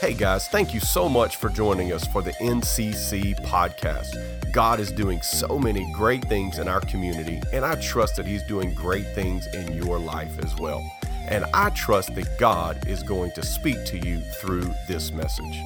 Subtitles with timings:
[0.00, 4.50] Hey guys, thank you so much for joining us for the NCC podcast.
[4.50, 8.42] God is doing so many great things in our community, and I trust that He's
[8.44, 10.82] doing great things in your life as well.
[11.28, 15.60] And I trust that God is going to speak to you through this message.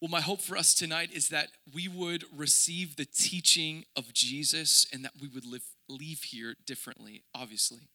[0.00, 4.88] Well, my hope for us tonight is that we would receive the teaching of Jesus
[4.92, 7.90] and that we would live, leave here differently, obviously.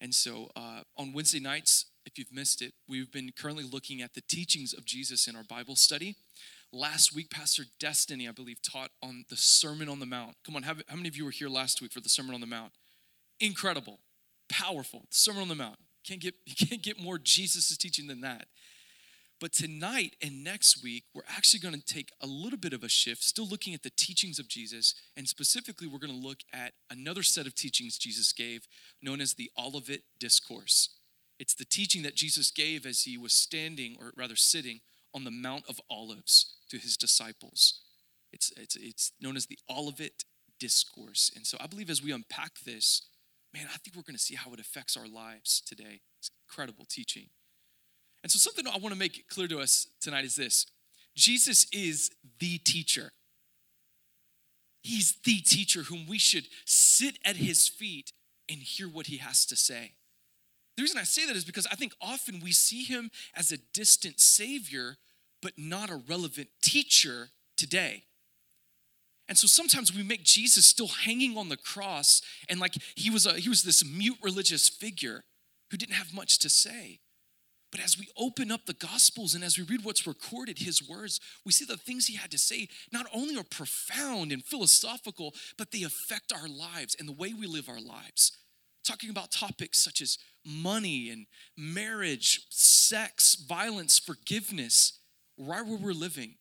[0.00, 4.14] And so uh, on Wednesday nights, if you've missed it, we've been currently looking at
[4.14, 6.16] the teachings of Jesus in our Bible study.
[6.72, 10.36] Last week, Pastor Destiny, I believe, taught on the Sermon on the Mount.
[10.44, 12.40] Come on, how, how many of you were here last week for the Sermon on
[12.40, 12.72] the Mount?
[13.40, 13.98] Incredible,
[14.48, 15.00] powerful.
[15.10, 15.78] The Sermon on the Mount.
[16.06, 18.46] Can't get, you can't get more Jesus' teaching than that.
[19.38, 22.88] But tonight and next week, we're actually going to take a little bit of a
[22.88, 24.94] shift, still looking at the teachings of Jesus.
[25.14, 28.66] And specifically, we're going to look at another set of teachings Jesus gave,
[29.02, 30.95] known as the Olivet Discourse.
[31.38, 34.80] It's the teaching that Jesus gave as he was standing, or rather sitting,
[35.14, 37.80] on the Mount of Olives to his disciples.
[38.32, 40.24] It's, it's, it's known as the Olivet
[40.58, 41.30] Discourse.
[41.34, 43.02] And so I believe as we unpack this,
[43.54, 46.00] man, I think we're going to see how it affects our lives today.
[46.18, 47.28] It's incredible teaching.
[48.22, 50.66] And so, something I want to make clear to us tonight is this
[51.14, 53.12] Jesus is the teacher.
[54.82, 58.12] He's the teacher whom we should sit at his feet
[58.48, 59.92] and hear what he has to say.
[60.76, 63.58] The reason I say that is because I think often we see him as a
[63.72, 64.96] distant savior,
[65.40, 68.04] but not a relevant teacher today.
[69.28, 73.26] And so sometimes we make Jesus still hanging on the cross and like he was
[73.26, 75.24] a he was this mute religious figure
[75.70, 77.00] who didn't have much to say.
[77.72, 81.20] But as we open up the Gospels and as we read what's recorded, his words,
[81.44, 85.72] we see the things he had to say not only are profound and philosophical, but
[85.72, 88.32] they affect our lives and the way we live our lives.
[88.86, 91.26] Talking about topics such as money and
[91.56, 95.00] marriage, sex, violence, forgiveness,
[95.36, 96.36] right where we're living.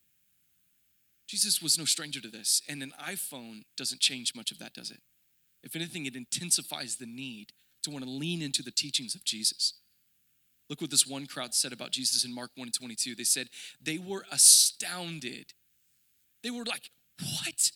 [1.28, 4.92] Jesus was no stranger to this, and an iPhone doesn't change much of that, does
[4.92, 5.02] it?
[5.64, 7.52] If anything, it intensifies the need
[7.84, 9.74] to want to lean into the teachings of Jesus.
[10.70, 13.16] Look what this one crowd said about Jesus in Mark 1 and 22.
[13.16, 13.48] They said
[13.82, 15.54] they were astounded.
[16.44, 17.72] They were like, what?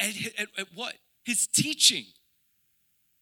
[0.00, 0.94] At, at, at what?
[1.24, 2.06] His teaching.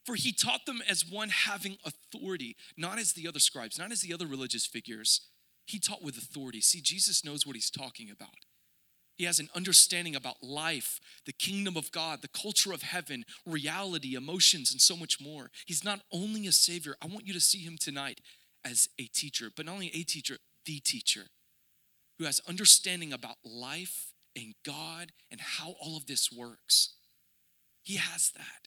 [0.07, 4.03] For he taught them as one having authority, not as the other scribes, not as
[4.03, 5.21] the other religious figures.
[5.67, 6.61] He taught with authority.
[6.61, 8.47] See, Jesus knows what he's talking about.
[9.17, 14.15] He has an understanding about life, the kingdom of God, the culture of heaven, reality,
[14.15, 15.51] emotions, and so much more.
[15.67, 16.97] He's not only a savior.
[17.03, 18.21] I want you to see him tonight
[18.65, 21.23] as a teacher, but not only a teacher, the teacher
[22.19, 26.95] who has understanding about life and God and how all of this works.
[27.83, 28.66] He has that.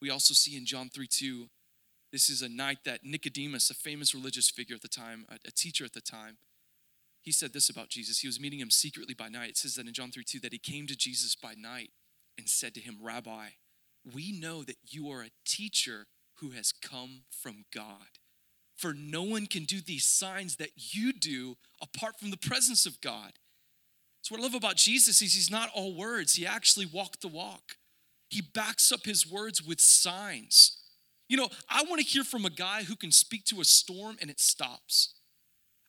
[0.00, 1.48] We also see in John 3 2,
[2.12, 5.84] this is a night that Nicodemus, a famous religious figure at the time, a, teacher
[5.84, 6.38] at the time,
[7.22, 8.18] he said this about Jesus.
[8.18, 9.50] He was meeting him secretly by night.
[9.50, 11.90] It says that in John 3 2 that he came to Jesus by night
[12.38, 13.48] and said to him, Rabbi,
[14.14, 16.06] we know that you are a teacher
[16.36, 18.18] who has come from God.
[18.76, 23.00] For no one can do these signs that you do apart from the presence of
[23.02, 23.32] God.
[24.22, 27.28] So, what I love about Jesus is he's not all words, he actually walked the
[27.28, 27.76] walk.
[28.30, 30.78] He backs up his words with signs.
[31.28, 34.16] You know, I want to hear from a guy who can speak to a storm
[34.20, 35.14] and it stops.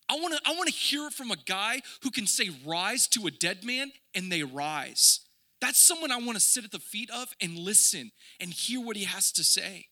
[0.08, 3.26] I want to I want to hear from a guy who can say rise to
[3.26, 5.20] a dead man and they rise.
[5.60, 8.10] That's someone I want to sit at the feet of and listen
[8.40, 9.86] and hear what he has to say.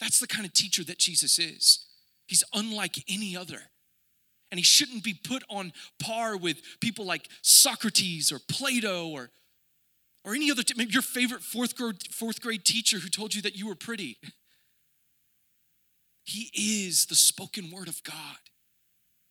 [0.00, 1.86] That's the kind of teacher that Jesus is.
[2.26, 3.60] He's unlike any other.
[4.50, 9.30] And he shouldn't be put on par with people like Socrates or Plato or,
[10.28, 13.56] or any other, maybe your favorite fourth grade, fourth grade teacher who told you that
[13.56, 14.18] you were pretty.
[16.24, 18.36] He is the spoken word of God.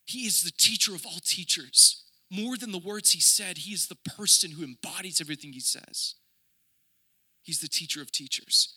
[0.05, 2.03] He is the teacher of all teachers.
[2.31, 6.15] More than the words he said, he is the person who embodies everything he says.
[7.43, 8.73] He's the teacher of teachers.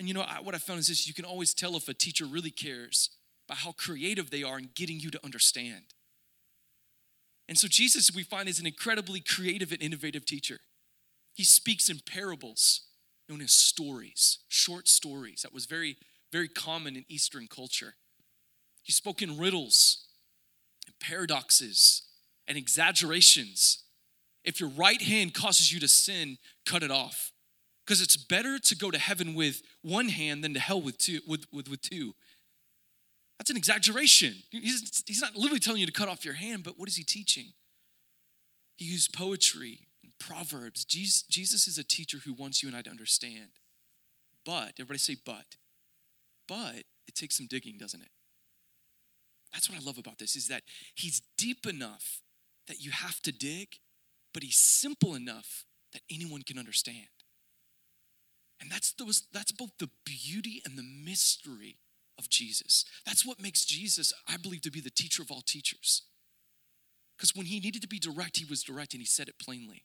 [0.00, 2.24] And you know, what I found is this you can always tell if a teacher
[2.24, 3.10] really cares
[3.46, 5.84] by how creative they are in getting you to understand.
[7.48, 10.58] And so, Jesus, we find, is an incredibly creative and innovative teacher.
[11.34, 12.82] He speaks in parables
[13.28, 15.42] known as stories, short stories.
[15.42, 15.96] That was very,
[16.32, 17.94] very common in Eastern culture.
[18.82, 20.06] He spoke in riddles
[20.86, 22.02] and paradoxes
[22.46, 23.82] and exaggerations.
[24.44, 27.32] If your right hand causes you to sin, cut it off.
[27.84, 31.20] Because it's better to go to heaven with one hand than to hell with two.
[31.26, 32.14] With, with, with two.
[33.38, 34.34] That's an exaggeration.
[34.50, 37.02] He's, he's not literally telling you to cut off your hand, but what is he
[37.02, 37.52] teaching?
[38.76, 39.88] He used poetry
[40.26, 40.84] proverbs.
[40.84, 43.50] Jesus, Jesus is a teacher who wants you and I to understand.
[44.44, 45.56] But, everybody say, but.
[46.46, 48.10] But it takes some digging, doesn't it?
[49.52, 50.62] That's what I love about this is that
[50.94, 52.20] he's deep enough
[52.66, 53.76] that you have to dig,
[54.32, 57.06] but he's simple enough that anyone can understand.
[58.60, 61.76] And that's those that's both the beauty and the mystery
[62.18, 62.84] of Jesus.
[63.04, 66.02] That's what makes Jesus, I believe, to be the teacher of all teachers.
[67.16, 69.84] Because when he needed to be direct, he was direct and he said it plainly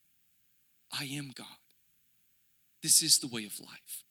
[0.98, 1.48] I am God.
[2.82, 4.04] This is the way of life.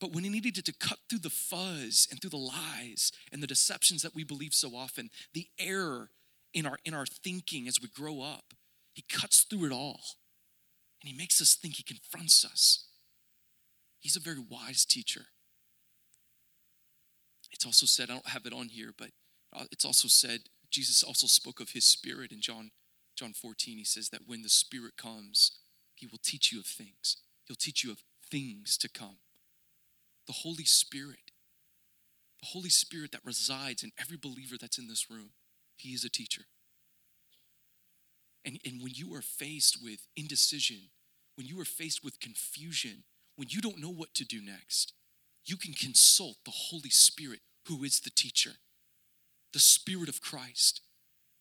[0.00, 3.48] But when he needed to cut through the fuzz and through the lies and the
[3.48, 6.10] deceptions that we believe so often, the error
[6.54, 8.54] in our, in our thinking as we grow up,
[8.94, 10.00] he cuts through it all.
[11.00, 12.86] And he makes us think he confronts us.
[14.00, 15.26] He's a very wise teacher.
[17.50, 19.10] It's also said, I don't have it on here, but
[19.52, 20.40] uh, it's also said,
[20.70, 22.70] Jesus also spoke of his spirit in John,
[23.16, 23.78] John 14.
[23.78, 25.58] He says that when the spirit comes,
[25.98, 27.16] he will teach you of things.
[27.46, 29.16] He'll teach you of things to come
[30.26, 31.32] the Holy Spirit,
[32.42, 35.30] the Holy Spirit that resides in every believer that's in this room,
[35.76, 36.42] He is a teacher.
[38.44, 40.90] And, and when you are faced with indecision,
[41.34, 43.04] when you are faced with confusion,
[43.36, 44.92] when you don't know what to do next,
[45.46, 48.52] you can consult the Holy Spirit, who is the teacher,
[49.54, 50.82] the Spirit of Christ,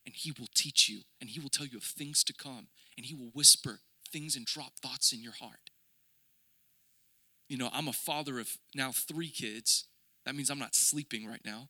[0.06, 3.06] and He will teach you, and He will tell you of things to come, and
[3.06, 3.82] He will whisper
[4.18, 5.70] things and drop thoughts in your heart
[7.50, 9.86] you know, I'm a father of now three kids.
[10.26, 11.70] That means I'm not sleeping right now.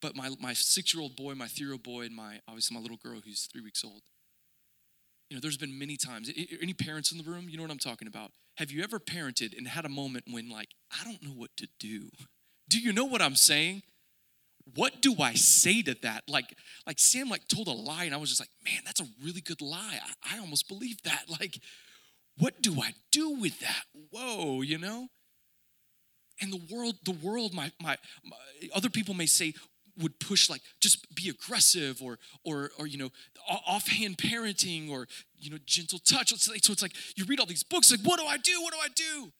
[0.00, 2.76] But my, my six year old boy, my three year old boy, and my obviously
[2.76, 4.02] my little girl who's three weeks old.
[5.30, 6.30] You know, there's been many times.
[6.62, 8.30] Any parents in the room, you know what I'm talking about?
[8.56, 11.68] Have you ever parented and had a moment when, like, I don't know what to
[11.78, 12.10] do?
[12.70, 13.82] Do you know what I'm saying?
[14.74, 16.24] What do I say to that?
[16.28, 16.54] Like,
[16.86, 19.40] like Sam like told a lie, and I was just like, man, that's a really
[19.40, 19.98] good lie.
[20.24, 21.24] I, I almost believe that.
[21.40, 21.60] Like,
[22.38, 23.82] what do I do with that?
[24.10, 25.08] Whoa, you know?
[26.40, 28.36] And the world, the world, my, my, my
[28.74, 29.54] other people may say,
[29.98, 33.10] would push like just be aggressive or or or you know
[33.66, 35.06] offhand parenting or
[35.36, 38.26] you know gentle touch so it's like you read all these books like what do
[38.26, 39.32] i do what do i do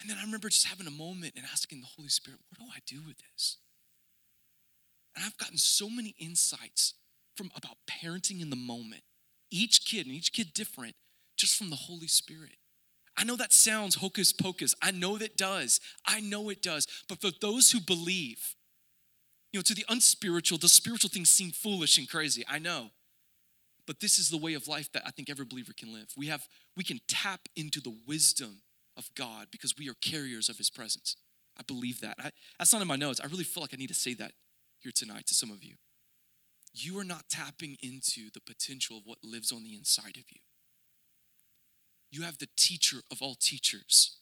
[0.00, 2.72] and then i remember just having a moment and asking the holy spirit what do
[2.74, 3.58] i do with this
[5.16, 6.94] and i've gotten so many insights
[7.36, 9.02] from about parenting in the moment
[9.52, 10.94] each kid and each kid different
[11.36, 12.56] just from the Holy Spirit.
[13.16, 14.74] I know that sounds hocus pocus.
[14.80, 15.80] I know that does.
[16.06, 16.86] I know it does.
[17.08, 18.56] But for those who believe,
[19.52, 22.42] you know, to the unspiritual, the spiritual things seem foolish and crazy.
[22.48, 22.90] I know.
[23.86, 26.06] But this is the way of life that I think every believer can live.
[26.16, 28.62] We have we can tap into the wisdom
[28.96, 31.16] of God because we are carriers of his presence.
[31.58, 32.16] I believe that.
[32.18, 33.20] I, that's not in my notes.
[33.22, 34.32] I really feel like I need to say that
[34.82, 35.74] here tonight to some of you.
[36.72, 40.40] You are not tapping into the potential of what lives on the inside of you
[42.12, 44.18] you have the teacher of all teachers.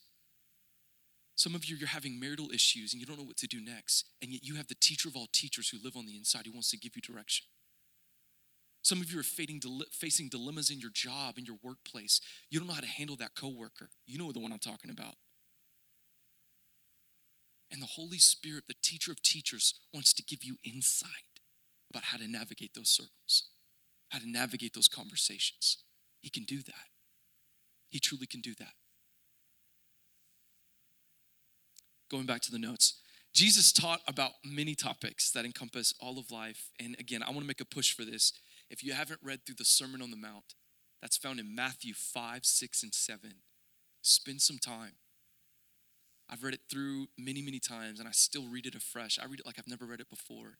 [1.34, 4.06] Some of you, you're having marital issues and you don't know what to do next,
[4.22, 6.52] and yet you have the teacher of all teachers who live on the inside who
[6.52, 7.46] wants to give you direction.
[8.82, 12.20] Some of you are facing dilemmas in your job, in your workplace.
[12.48, 13.90] You don't know how to handle that coworker.
[14.06, 15.16] You know the one I'm talking about.
[17.70, 21.10] And the Holy Spirit, the teacher of teachers, wants to give you insight
[21.90, 23.50] about how to navigate those circles,
[24.10, 25.78] how to navigate those conversations.
[26.20, 26.88] He can do that.
[27.88, 28.74] He truly can do that.
[32.10, 33.00] Going back to the notes,
[33.32, 36.70] Jesus taught about many topics that encompass all of life.
[36.80, 38.32] And again, I want to make a push for this.
[38.68, 40.54] If you haven't read through the Sermon on the Mount,
[41.00, 43.34] that's found in Matthew 5, 6, and 7.
[44.02, 44.94] Spend some time.
[46.30, 49.18] I've read it through many, many times, and I still read it afresh.
[49.20, 50.58] I read it like I've never read it before.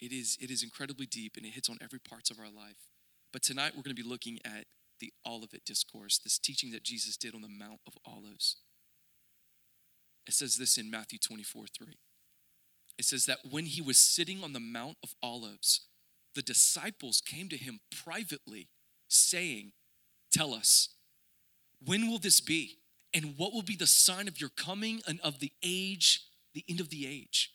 [0.00, 2.88] It is, it is incredibly deep, and it hits on every parts of our life.
[3.32, 4.64] But tonight we're going to be looking at
[4.98, 8.56] the Olivet Discourse, this teaching that Jesus did on the Mount of Olives.
[10.26, 11.98] It says this in Matthew 24 3.
[12.98, 15.86] It says that when he was sitting on the Mount of Olives,
[16.34, 18.68] the disciples came to him privately,
[19.08, 19.72] saying,
[20.30, 20.90] Tell us,
[21.84, 22.78] when will this be?
[23.14, 26.22] And what will be the sign of your coming and of the age,
[26.54, 27.52] the end of the age?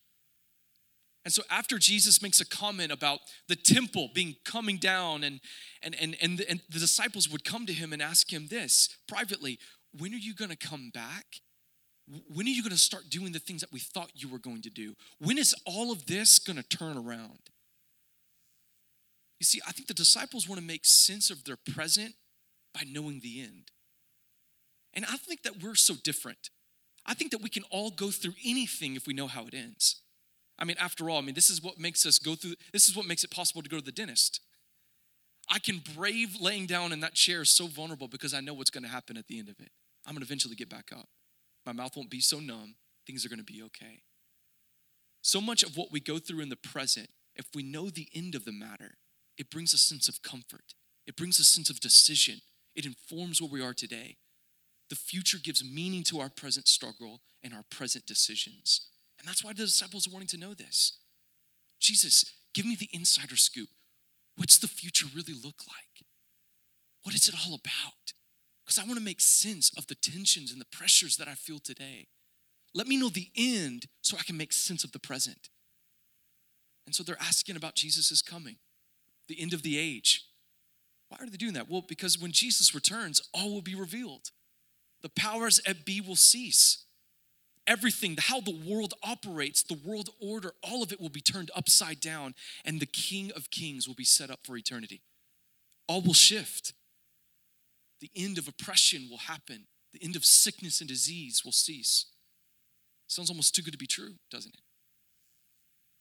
[1.26, 5.42] And so after Jesus makes a comment about the temple being coming down and
[5.84, 8.96] and and and the, and the disciples would come to him and ask him this
[9.10, 9.60] privately,
[9.92, 11.42] when are you going to come back?
[12.34, 14.62] When are you going to start doing the things that we thought you were going
[14.62, 14.96] to do?
[15.20, 17.50] When is all of this going to turn around?
[19.40, 22.16] You see, I think the disciples want to make sense of their present
[22.74, 23.72] by knowing the end.
[24.94, 26.50] And I think that we're so different.
[27.06, 30.02] I think that we can all go through anything if we know how it ends.
[30.60, 32.96] I mean, after all, I mean, this is what makes us go through, this is
[32.96, 34.42] what makes it possible to go to the dentist.
[35.50, 38.84] I can brave laying down in that chair so vulnerable because I know what's going
[38.84, 39.72] to happen at the end of it.
[40.06, 41.08] I'm going to eventually get back up.
[41.66, 42.76] My mouth won't be so numb.
[43.06, 44.02] Things are going to be okay.
[45.22, 48.36] So much of what we go through in the present, if we know the end
[48.36, 48.96] of the matter,
[49.38, 50.74] it brings a sense of comfort.
[51.06, 52.42] It brings a sense of decision.
[52.76, 54.18] It informs where we are today.
[54.90, 58.88] The future gives meaning to our present struggle and our present decisions.
[59.20, 61.00] And that's why the disciples are wanting to know this.
[61.80, 63.70] Jesus, give me the insider scoop.
[64.36, 66.06] What's the future really look like?
[67.04, 68.14] What is it all about?
[68.66, 71.60] Because I want to make sense of the tensions and the pressures that I feel
[71.60, 72.08] today.
[72.74, 75.50] Let me know the end so I can make sense of the present.
[76.86, 78.58] And so they're asking about Jesus' coming,
[79.28, 80.26] the end of the age.
[81.10, 81.70] Why are they doing that?
[81.70, 84.32] Well, because when Jesus returns, all will be revealed.
[85.02, 86.84] The powers at be will cease.
[87.66, 92.00] Everything, how the world operates, the world order, all of it will be turned upside
[92.00, 95.02] down, and the King of Kings will be set up for eternity.
[95.88, 96.74] All will shift.
[98.00, 102.06] The end of oppression will happen, the end of sickness and disease will cease.
[103.08, 104.62] Sounds almost too good to be true, doesn't it?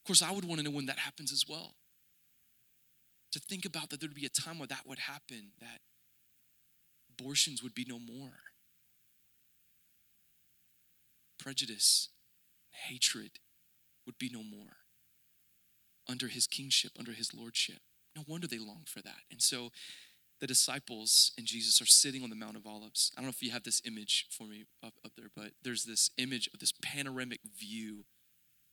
[0.01, 1.75] Of course, I would want to know when that happens as well.
[3.33, 5.81] To think about that there'd be a time where that would happen, that
[7.19, 8.33] abortions would be no more,
[11.47, 12.09] prejudice,
[12.89, 13.39] hatred
[14.05, 14.79] would be no more
[16.09, 17.79] under his kingship, under his lordship.
[18.17, 19.21] No wonder they long for that.
[19.31, 19.71] And so
[20.41, 23.13] the disciples and Jesus are sitting on the Mount of Olives.
[23.17, 25.85] I don't know if you have this image for me up, up there, but there's
[25.85, 28.07] this image of this panoramic view.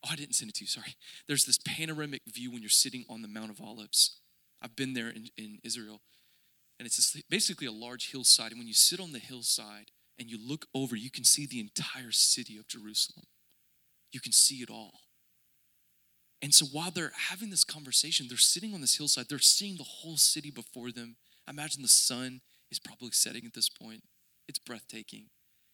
[0.04, 0.96] Oh, I didn't send it to you, sorry.
[1.28, 4.18] There's this panoramic view when you're sitting on the Mount of Olives.
[4.64, 6.02] I've been there in, in Israel.
[6.80, 8.52] And it's this, basically a large hillside.
[8.52, 11.60] And when you sit on the hillside and you look over, you can see the
[11.60, 13.26] entire city of Jerusalem.
[14.12, 15.02] You can see it all.
[16.42, 19.84] And so while they're having this conversation, they're sitting on this hillside, they're seeing the
[19.84, 21.16] whole city before them.
[21.48, 24.04] Imagine the sun is probably setting at this point.
[24.48, 25.28] It's breathtaking.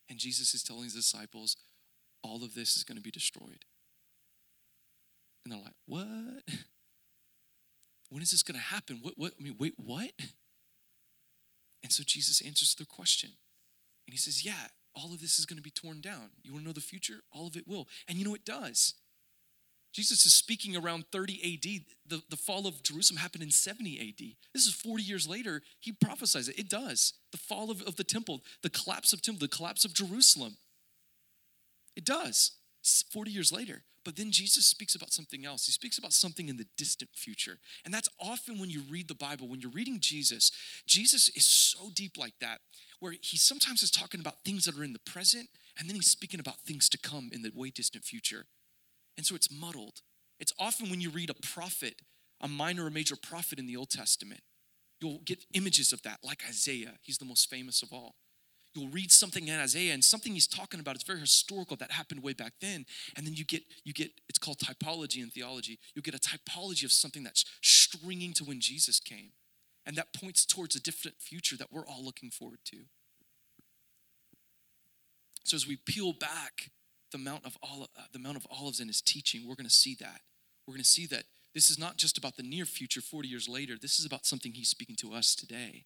[0.09, 1.57] And Jesus is telling his disciples,
[2.23, 3.65] all of this is going to be destroyed.
[5.43, 6.43] And they're like, what?
[8.09, 8.99] When is this going to happen?
[9.01, 9.33] What, what?
[9.39, 10.11] I mean, wait, what?
[11.83, 13.31] And so Jesus answers their question.
[14.09, 16.31] And he says, yeah, all of this is going to be torn down.
[16.41, 17.21] You want to know the future?
[17.31, 17.87] All of it will.
[18.07, 18.95] And you know, it does.
[19.93, 21.83] Jesus is speaking around 30 AD.
[22.07, 24.25] The, the fall of Jerusalem happened in 70 AD.
[24.51, 25.61] This is 40 years later.
[25.79, 26.57] He prophesies it.
[26.57, 27.13] It does.
[27.31, 30.57] The fall of, of the temple, the collapse of temple, the collapse of Jerusalem.
[31.95, 32.53] It does.
[33.13, 33.83] 40 years later.
[34.03, 35.67] But then Jesus speaks about something else.
[35.67, 37.59] He speaks about something in the distant future.
[37.85, 40.51] And that's often when you read the Bible, when you're reading Jesus,
[40.87, 42.61] Jesus is so deep like that,
[42.99, 46.11] where he sometimes is talking about things that are in the present, and then he's
[46.11, 48.45] speaking about things to come in the way distant future.
[49.17, 50.01] And so it's muddled.
[50.39, 52.01] It's often when you read a prophet,
[52.41, 54.41] a minor or major prophet in the Old Testament,
[55.01, 56.93] you'll get images of that, like Isaiah.
[57.01, 58.15] He's the most famous of all.
[58.75, 62.21] You'll read something in Isaiah, and something he's talking about is very historical that happened
[62.21, 62.85] way back then.
[63.17, 65.79] And then you get, you get, it's called typology in theology.
[65.95, 69.31] You get a typology of something that's stringing to when Jesus came.
[69.89, 72.81] And that points towards a different future that we're all looking forward to.
[75.43, 76.69] So as we peel back
[77.11, 79.97] the Mount of, uh, the Mount of Olives in his teaching, we're going to see
[79.99, 80.21] that.
[80.67, 81.23] We're going to see that
[81.55, 83.79] this is not just about the near future 40 years later.
[83.81, 85.85] This is about something he's speaking to us today.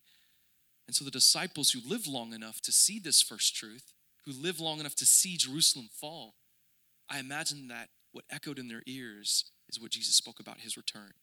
[0.86, 3.94] And so the disciples who live long enough to see this first truth,
[4.26, 6.34] who live long enough to see Jerusalem fall,
[7.10, 11.14] I imagine that what echoed in their ears is what Jesus spoke about his return.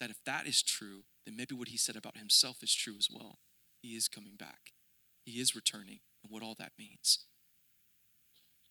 [0.00, 3.08] That if that is true, then maybe what he said about himself is true as
[3.10, 3.38] well.
[3.80, 4.72] He is coming back,
[5.24, 7.24] he is returning, and what all that means.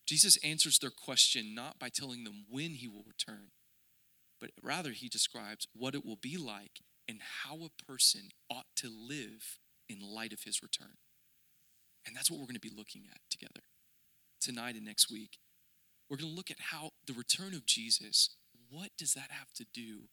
[0.06, 3.50] Jesus answers their question not by telling them when he will return,
[4.40, 8.88] but rather he describes what it will be like and how a person ought to
[8.88, 10.98] live in light of his return.
[12.06, 13.62] And that's what we're going to be looking at together
[14.40, 15.40] tonight and next week.
[16.10, 18.36] We're going to look at how the return of Jesus,
[18.70, 20.10] what does that have to do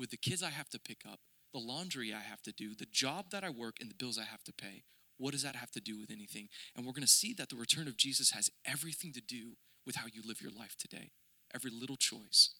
[0.00, 1.20] with, the kids I have to pick up,
[1.52, 4.24] the laundry I have to do, the job that I work, and the bills I
[4.24, 4.84] have to pay?
[5.18, 6.48] What does that have to do with anything?
[6.74, 9.96] And we're going to see that the return of Jesus has everything to do with
[9.96, 11.10] how you live your life today.
[11.54, 12.54] Every little choice.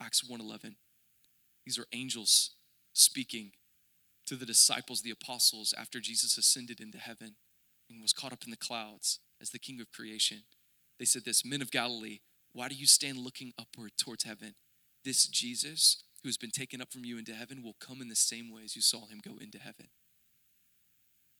[0.00, 0.76] Acts 1:11.
[1.64, 2.50] These are angels
[2.92, 3.52] speaking
[4.26, 7.36] to the disciples, the apostles, after Jesus ascended into heaven
[7.90, 10.44] and was caught up in the clouds as the king of creation.
[10.98, 12.20] They said this, "Men of Galilee,
[12.52, 14.54] why do you stand looking upward towards heaven?
[15.04, 18.16] This Jesus who has been taken up from you into heaven will come in the
[18.16, 19.90] same way as you saw him go into heaven."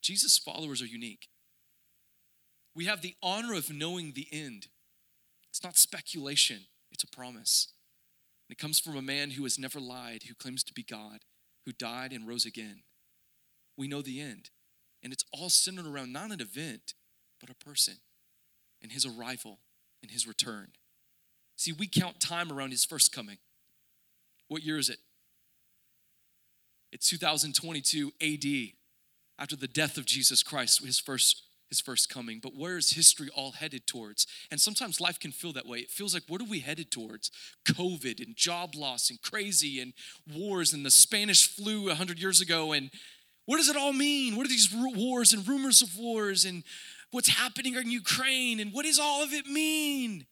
[0.01, 1.29] Jesus' followers are unique.
[2.75, 4.69] We have the honor of knowing the end.
[5.49, 7.73] It's not speculation, it's a promise.
[8.49, 11.25] And it comes from a man who has never lied, who claims to be God,
[11.65, 12.85] who died and rose again.
[13.77, 14.51] We know the end.
[15.03, 16.95] And it's all centered around not an event,
[17.41, 18.01] but a person
[18.81, 19.61] and his arrival
[20.03, 20.73] and his return.
[21.57, 23.39] See, we count time around his first coming.
[24.49, 24.99] What year is it?
[26.91, 28.73] It's 2022 AD,
[29.39, 32.41] after the death of Jesus Christ, his first his first coming.
[32.43, 34.27] But where is history all headed towards?
[34.51, 35.79] And sometimes life can feel that way.
[35.79, 37.31] It feels like, what are we headed towards?
[37.67, 39.93] COVID and job loss and crazy and
[40.35, 42.73] wars and the Spanish flu 100 years ago.
[42.73, 42.91] And
[43.45, 44.37] what does it all mean?
[44.37, 46.65] What are these wars and rumors of wars and
[47.11, 48.61] what's happening in Ukraine?
[48.61, 50.27] And what does all of it mean?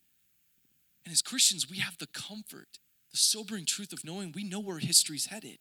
[1.05, 2.79] And as Christians, we have the comfort,
[3.11, 5.59] the sobering truth of knowing we know where history's headed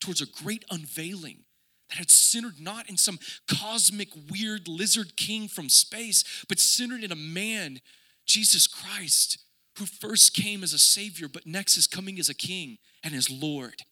[0.00, 1.44] towards a great unveiling
[1.88, 3.18] that had centered not in some
[3.48, 7.80] cosmic weird lizard king from space, but centered in a man,
[8.26, 9.38] Jesus Christ,
[9.78, 13.30] who first came as a savior, but next is coming as a king and as
[13.30, 13.82] Lord.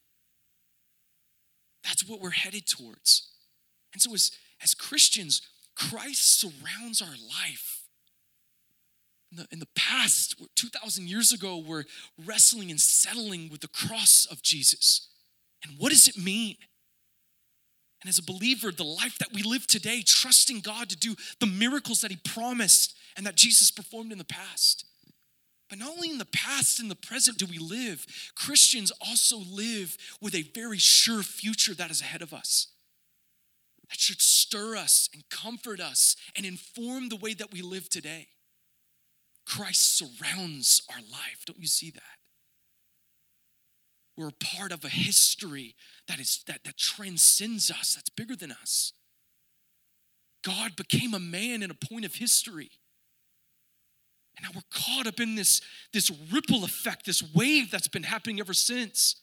[1.85, 3.31] That's what we're headed towards.
[3.93, 4.31] And so, as,
[4.63, 5.43] as Christians,
[5.75, 7.78] Christ surrounds our life.
[9.31, 11.85] In the, in the past, 2,000 years ago, we're
[12.25, 15.09] wrestling and settling with the cross of Jesus.
[15.63, 16.57] And what does it mean?
[18.01, 21.47] And as a believer, the life that we live today, trusting God to do the
[21.47, 24.85] miracles that He promised and that Jesus performed in the past.
[25.69, 29.97] But not only in the past, in the present do we live, Christians also live
[30.21, 32.69] with a very sure future that is ahead of us.
[33.91, 38.29] That should stir us and comfort us and inform the way that we live today.
[39.49, 41.45] Christ surrounds our life.
[41.47, 42.03] Don't you see that?
[44.17, 45.75] We're a part of a history
[46.07, 48.93] that is that, that transcends us, that's bigger than us.
[50.45, 52.71] God became a man in a point of history.
[54.37, 55.61] And now we're caught up in this,
[55.93, 59.17] this ripple effect, this wave that's been happening ever since.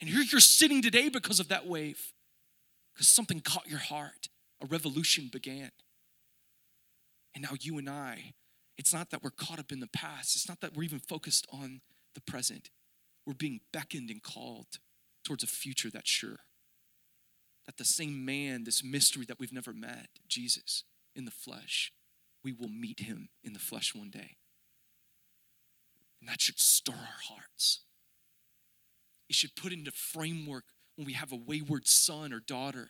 [0.00, 2.12] And here you're sitting today because of that wave,
[2.92, 4.28] because something caught your heart.
[4.62, 5.70] A revolution began.
[7.34, 8.34] And now you and I,
[8.76, 11.46] it's not that we're caught up in the past, it's not that we're even focused
[11.52, 11.80] on
[12.14, 12.70] the present.
[13.26, 14.78] We're being beckoned and called
[15.24, 16.40] towards a future that's sure.
[17.66, 20.84] That the same man, this mystery that we've never met, Jesus
[21.16, 21.92] in the flesh,
[22.42, 24.36] we will meet him in the flesh one day.
[26.20, 27.80] And that should stir our hearts.
[29.28, 30.64] It should put into framework
[30.96, 32.88] when we have a wayward son or daughter,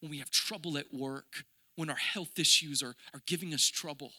[0.00, 1.44] when we have trouble at work,
[1.76, 4.12] when our health issues are, are giving us trouble.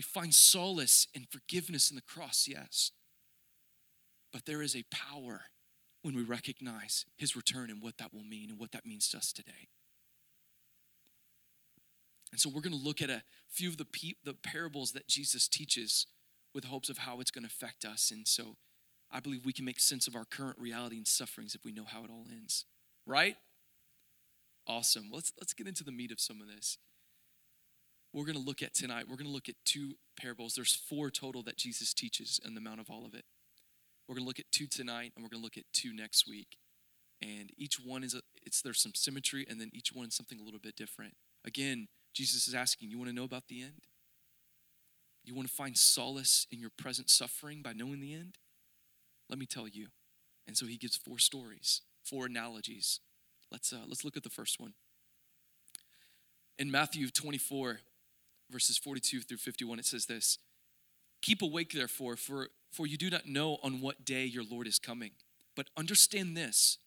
[0.00, 2.92] We find solace and forgiveness in the cross, yes.
[4.32, 5.42] But there is a power
[6.00, 9.18] when we recognize his return and what that will mean and what that means to
[9.18, 9.68] us today.
[12.32, 15.06] And so we're going to look at a few of the, pe- the parables that
[15.06, 16.06] Jesus teaches
[16.54, 18.10] with hopes of how it's going to affect us.
[18.10, 18.56] And so
[19.10, 21.84] I believe we can make sense of our current reality and sufferings if we know
[21.86, 22.64] how it all ends.
[23.06, 23.36] Right?
[24.66, 25.10] Awesome.
[25.12, 26.78] Let's let's get into the meat of some of this.
[28.12, 29.06] We're going to look at tonight.
[29.08, 30.54] We're going to look at two parables.
[30.54, 33.24] There's four total that Jesus teaches in the Mount of Olivet.
[34.08, 36.28] We're going to look at two tonight, and we're going to look at two next
[36.28, 36.56] week.
[37.22, 40.40] And each one is a, it's there's some symmetry, and then each one is something
[40.40, 41.14] a little bit different.
[41.44, 43.86] Again, Jesus is asking, you want to know about the end?
[45.24, 48.38] You want to find solace in your present suffering by knowing the end?
[49.28, 49.88] Let me tell you.
[50.48, 52.98] And so he gives four stories, four analogies.
[53.52, 54.72] Let's uh, let's look at the first one.
[56.58, 57.80] In Matthew 24,
[58.50, 60.38] verses 42 through 51, it says this:
[61.22, 64.78] Keep awake, therefore, for for you do not know on what day your Lord is
[64.78, 65.10] coming.
[65.56, 66.78] But understand this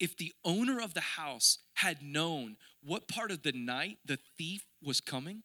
[0.00, 4.66] if the owner of the house had known what part of the night the thief
[4.82, 5.44] was coming,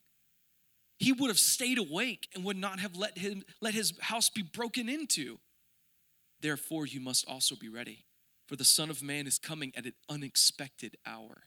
[0.98, 4.42] he would have stayed awake and would not have let him let his house be
[4.42, 5.38] broken into.
[6.40, 8.04] Therefore you must also be ready,
[8.46, 11.44] for the Son of Man is coming at an unexpected hour.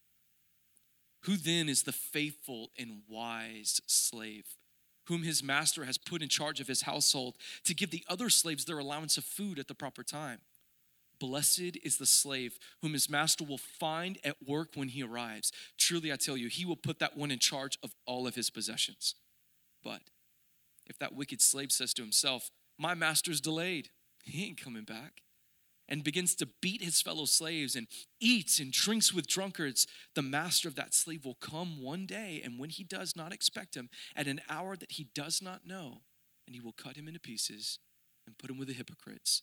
[1.26, 4.46] Who then is the faithful and wise slave
[5.12, 8.66] whom his master has put in charge of his household to give the other slaves
[8.66, 10.40] their allowance of food at the proper time.
[11.20, 15.52] Blessed is the slave whom his master will find at work when he arrives.
[15.78, 18.50] Truly, I tell you, he will put that one in charge of all of his
[18.50, 19.16] possessions.
[19.84, 20.02] But
[20.88, 23.90] if that wicked slave says to himself, My master's delayed,
[24.24, 25.22] he ain't coming back,
[25.92, 27.86] and begins to beat his fellow slaves and
[28.22, 32.58] eats and drinks with drunkards, the master of that slave will come one day, and
[32.58, 36.02] when he does not expect him, at an hour that he does not know,
[36.48, 37.78] and he will cut him into pieces
[38.26, 39.42] and put him with the hypocrites,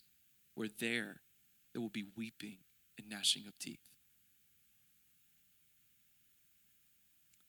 [0.54, 1.20] where there
[1.74, 2.60] there will be weeping
[2.98, 3.90] and gnashing of teeth.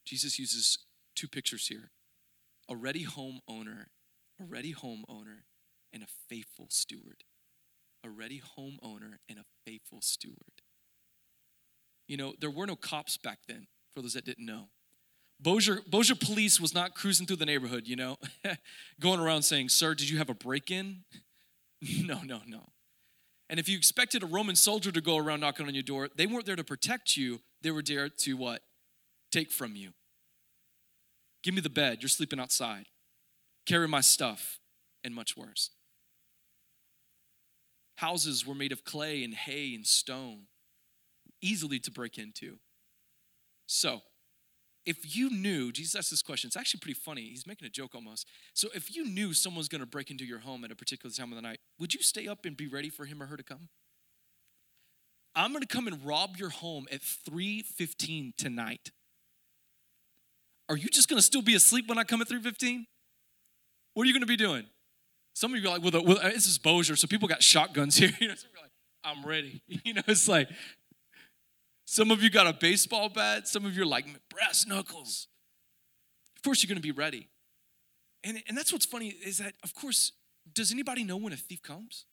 [0.06, 0.78] Jesus uses
[1.16, 1.92] two pictures here
[2.68, 3.86] a ready homeowner,
[4.40, 5.44] a ready homeowner,
[5.94, 7.24] and a faithful steward
[8.04, 10.62] a ready homeowner, and a faithful steward.
[12.08, 14.70] You know, there were no cops back then, for those that didn't know.
[15.42, 15.82] Bossier,
[16.16, 18.18] police was not cruising through the neighborhood, you know,
[19.00, 21.04] going around saying, Sir, did you have a break in?
[21.82, 22.72] no, no, no.
[23.50, 26.28] And if you expected a Roman soldier to go around knocking on your door, they
[26.28, 27.40] weren't there to protect you.
[27.62, 28.62] They were there to what?
[29.32, 29.92] Take from you.
[31.42, 32.00] Give me the bed.
[32.02, 32.86] You're sleeping outside.
[33.66, 34.60] Carry my stuff,
[35.04, 35.72] and much worse.
[38.00, 40.44] Houses were made of clay and hay and stone,
[41.42, 42.60] easily to break into.
[43.66, 44.02] So,
[44.86, 47.24] if you knew, Jesus asked this question, it's actually pretty funny.
[47.24, 48.26] He's making a joke almost.
[48.54, 51.36] So, if you knew someone's gonna break into your home at a particular time of
[51.36, 53.68] the night, would you stay up and be ready for him or her to come?
[55.36, 58.92] I'm gonna come and rob your home at 3:15 tonight.
[60.70, 62.88] Are you just gonna still be asleep when I come at 3:15?
[63.94, 64.70] What are you gonna be doing?
[65.39, 67.41] Some of you are like, well, the, well uh, this is Bossier, so people got
[67.41, 68.12] shotguns here.
[68.19, 68.71] You know, like,
[69.06, 69.62] I'm ready.
[69.86, 70.49] You know, it's like
[71.86, 73.47] some of you got a baseball bat.
[73.47, 75.28] Some of you are like brass knuckles.
[76.36, 77.30] Of course, you're going to be ready.
[78.21, 80.12] And, and that's what's funny is that, of course,
[80.54, 82.04] does anybody know when a thief comes?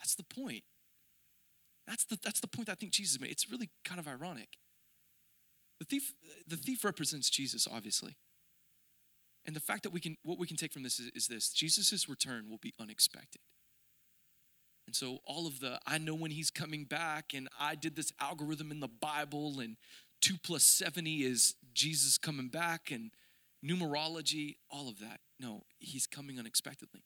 [0.00, 0.64] That's the point.
[1.86, 3.32] That's the, that's the point I think Jesus made.
[3.32, 4.48] It's really kind of ironic.
[5.78, 6.14] The thief,
[6.48, 8.16] the thief represents Jesus, obviously.
[9.46, 11.50] And the fact that we can, what we can take from this is, is this
[11.50, 13.42] Jesus' return will be unexpected.
[14.86, 18.12] And so all of the, I know when he's coming back, and I did this
[18.20, 19.76] algorithm in the Bible, and
[20.20, 23.10] two plus 70 is Jesus coming back, and
[23.64, 25.20] numerology, all of that.
[25.40, 27.02] No, he's coming unexpectedly.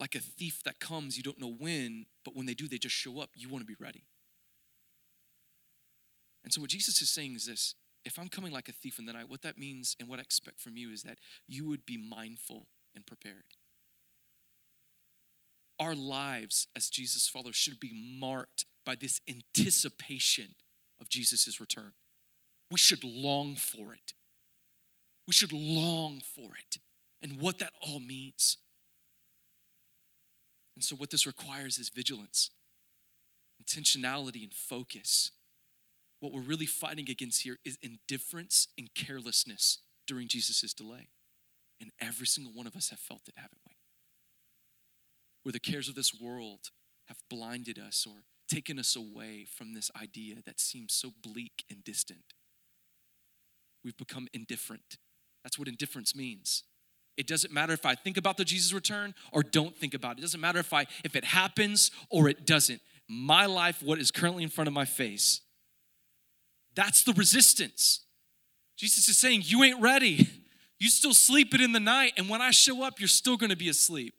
[0.00, 2.94] Like a thief that comes, you don't know when, but when they do, they just
[2.94, 3.30] show up.
[3.34, 4.04] You want to be ready.
[6.44, 7.74] And so, what Jesus is saying is this
[8.08, 10.22] if I'm coming like a thief in the night, what that means and what I
[10.22, 13.44] expect from you is that you would be mindful and prepared.
[15.78, 20.54] Our lives as Jesus followers should be marked by this anticipation
[20.98, 21.92] of Jesus' return.
[22.70, 24.14] We should long for it.
[25.26, 26.78] We should long for it
[27.22, 28.56] and what that all means.
[30.74, 32.50] And so, what this requires is vigilance,
[33.62, 35.32] intentionality, and focus.
[36.20, 41.08] What we're really fighting against here is indifference and carelessness during Jesus' delay.
[41.80, 43.76] And every single one of us have felt it, haven't we?
[45.44, 46.70] Where the cares of this world
[47.06, 51.84] have blinded us or taken us away from this idea that seems so bleak and
[51.84, 52.34] distant.
[53.84, 54.96] We've become indifferent.
[55.44, 56.64] That's what indifference means.
[57.16, 60.18] It doesn't matter if I think about the Jesus return or don't think about it.
[60.18, 62.80] It doesn't matter if I if it happens or it doesn't.
[63.08, 65.40] My life, what is currently in front of my face,
[66.74, 68.00] that's the resistance.
[68.76, 70.28] Jesus is saying, You ain't ready.
[70.80, 73.68] You still sleeping in the night, and when I show up, you're still gonna be
[73.68, 74.14] asleep.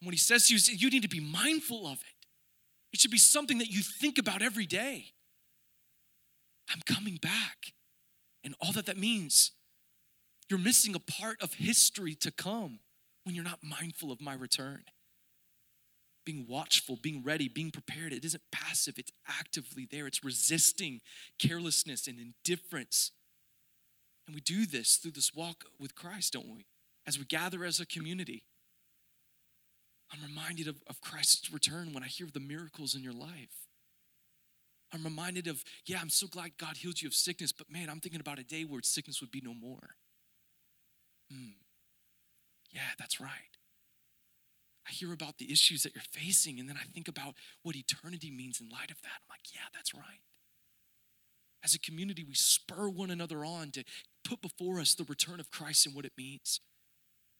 [0.00, 2.26] And when he says to you, you need to be mindful of it.
[2.94, 5.12] It should be something that you think about every day.
[6.70, 7.74] I'm coming back.
[8.42, 9.52] And all that that means,
[10.48, 12.80] you're missing a part of history to come
[13.24, 14.84] when you're not mindful of my return.
[16.24, 20.06] Being watchful, being ready, being prepared, it isn't passive, it's actively there.
[20.06, 21.00] It's resisting
[21.38, 23.12] carelessness and indifference.
[24.26, 26.66] And we do this through this walk with Christ, don't we?
[27.06, 28.44] As we gather as a community.
[30.12, 33.66] I'm reminded of, of Christ's return when I hear of the miracles in your life.
[34.92, 38.00] I'm reminded of, yeah, I'm so glad God healed you of sickness, but man, I'm
[38.00, 39.96] thinking about a day where sickness would be no more.
[41.30, 41.52] Hmm.
[42.72, 43.30] Yeah, that's right.
[44.86, 48.30] I hear about the issues that you're facing, and then I think about what eternity
[48.30, 49.20] means in light of that.
[49.20, 50.22] I'm like, yeah, that's right.
[51.62, 53.84] As a community, we spur one another on to
[54.24, 56.60] put before us the return of Christ and what it means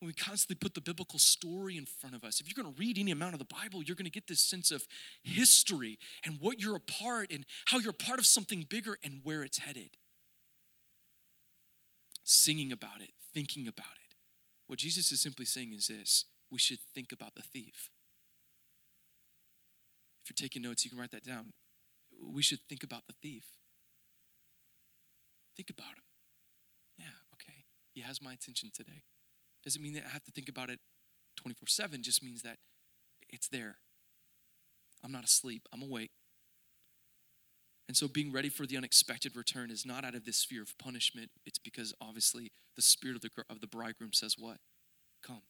[0.01, 2.41] when we constantly put the biblical story in front of us.
[2.41, 4.41] If you're going to read any amount of the Bible, you're going to get this
[4.41, 4.87] sense of
[5.23, 9.21] history and what you're a part and how you're a part of something bigger and
[9.23, 9.91] where it's headed.
[12.25, 14.17] Singing about it, thinking about it.
[14.67, 17.91] What Jesus is simply saying is this we should think about the thief.
[20.25, 21.53] If you're taking notes, you can write that down.
[22.23, 23.45] We should think about the thief.
[25.57, 26.05] Think about him.
[26.99, 27.65] Yeah, okay.
[27.93, 29.05] He has my attention today.
[29.65, 30.81] Doesn't mean that I have to think about it
[31.37, 32.59] 24 7, just means that
[33.29, 33.77] it's there.
[35.03, 36.11] I'm not asleep, I'm awake.
[37.89, 40.79] And so being ready for the unexpected return is not out of this fear of
[40.79, 41.31] punishment.
[41.45, 44.59] It's because obviously the spirit of the, of the bridegroom says, What?
[45.27, 45.43] Come.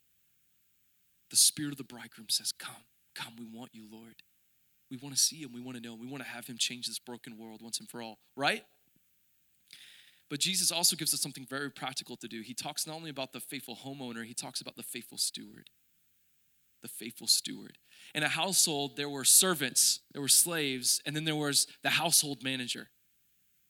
[1.31, 2.83] The spirit of the bridegroom says, Come,
[3.15, 4.15] come, we want you, Lord.
[4.91, 5.53] We want to see him.
[5.53, 5.99] We want to know him.
[6.01, 8.63] We want to have him change this broken world once and for all, right?
[10.29, 12.41] But Jesus also gives us something very practical to do.
[12.41, 15.69] He talks not only about the faithful homeowner, he talks about the faithful steward.
[16.81, 17.77] the faithful steward.
[18.15, 22.43] In a household, there were servants, there were slaves, and then there was the household
[22.43, 22.89] manager.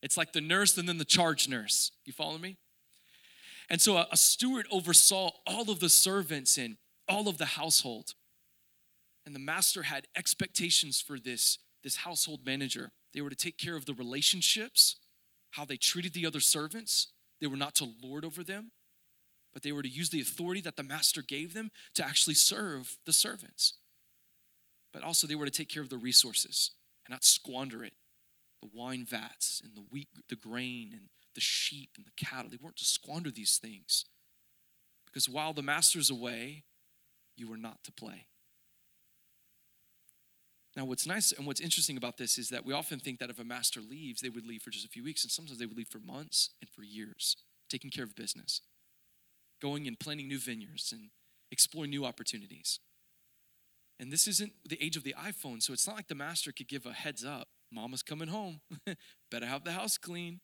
[0.01, 1.91] It's like the nurse and then the charge nurse.
[2.05, 2.57] You follow me?
[3.69, 8.13] And so a, a steward oversaw all of the servants and all of the household.
[9.25, 12.91] And the master had expectations for this, this household manager.
[13.13, 14.95] They were to take care of the relationships,
[15.51, 17.07] how they treated the other servants.
[17.39, 18.71] They were not to lord over them,
[19.53, 22.97] but they were to use the authority that the master gave them to actually serve
[23.05, 23.73] the servants.
[24.93, 26.71] But also, they were to take care of the resources
[27.05, 27.93] and not squander it
[28.61, 32.49] the wine vats and the wheat, the grain and the sheep and the cattle.
[32.49, 34.05] They weren't to squander these things.
[35.05, 36.63] Because while the master's away,
[37.35, 38.25] you were not to play.
[40.75, 43.39] Now, what's nice and what's interesting about this is that we often think that if
[43.39, 45.77] a master leaves, they would leave for just a few weeks, and sometimes they would
[45.77, 47.35] leave for months and for years,
[47.69, 48.61] taking care of business,
[49.61, 51.09] going and planting new vineyards and
[51.51, 52.79] exploring new opportunities.
[53.99, 56.69] And this isn't the age of the iPhone, so it's not like the master could
[56.69, 58.61] give a heads up Mama's coming home.
[59.31, 60.41] Better have the house clean.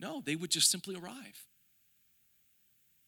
[0.00, 1.46] No, they would just simply arrive.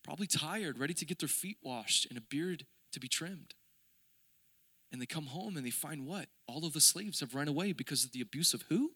[0.06, 3.54] Probably tired, ready to get their feet washed and a beard to be trimmed.
[4.92, 6.28] And they come home and they find what?
[6.46, 8.92] All of the slaves have run away because of the abuse of who?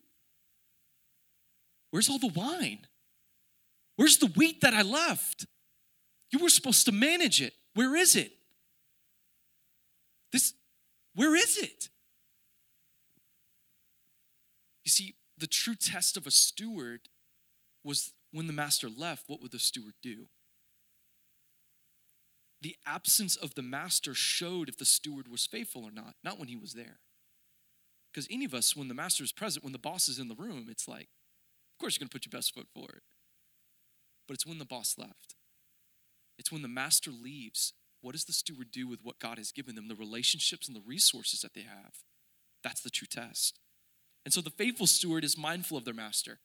[1.90, 2.86] Where's all the wine?
[3.96, 5.46] Where's the wheat that I left?
[6.30, 7.54] You were supposed to manage it.
[7.74, 8.30] Where is it?
[10.32, 10.54] This,
[11.16, 11.88] where is it?
[14.84, 17.08] You see, the true test of a steward
[17.82, 20.26] was when the master left, what would the steward do?
[22.62, 26.48] The absence of the master showed if the steward was faithful or not, not when
[26.48, 27.00] he was there.
[28.12, 30.34] Because any of us, when the master is present, when the boss is in the
[30.34, 33.02] room, it's like, of course you're going to put your best foot forward.
[34.26, 35.36] But it's when the boss left.
[36.38, 37.72] It's when the master leaves.
[38.02, 40.82] What does the steward do with what God has given them, the relationships and the
[40.86, 41.94] resources that they have?
[42.62, 43.58] That's the true test.
[44.24, 46.40] And so the faithful steward is mindful of their master,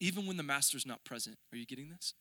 [0.00, 1.36] even when the master is not present.
[1.52, 2.14] Are you getting this?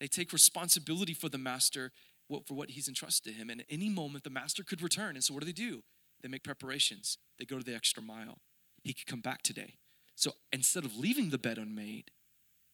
[0.00, 1.92] They take responsibility for the master,
[2.28, 3.50] for what he's entrusted to him.
[3.50, 5.16] And at any moment, the master could return.
[5.16, 5.82] And so what do they do?
[6.22, 8.38] They make preparations, they go to the extra mile.
[8.82, 9.74] He could come back today.
[10.14, 12.10] So instead of leaving the bed unmade,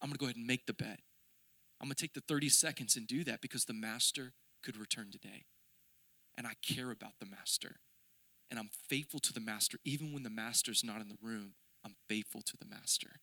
[0.01, 0.99] I'm gonna go ahead and make the bed.
[1.79, 5.45] I'm gonna take the 30 seconds and do that because the master could return today.
[6.37, 7.77] And I care about the master
[8.49, 9.77] and I'm faithful to the master.
[9.83, 13.19] Even when the master's not in the room, I'm faithful to the master.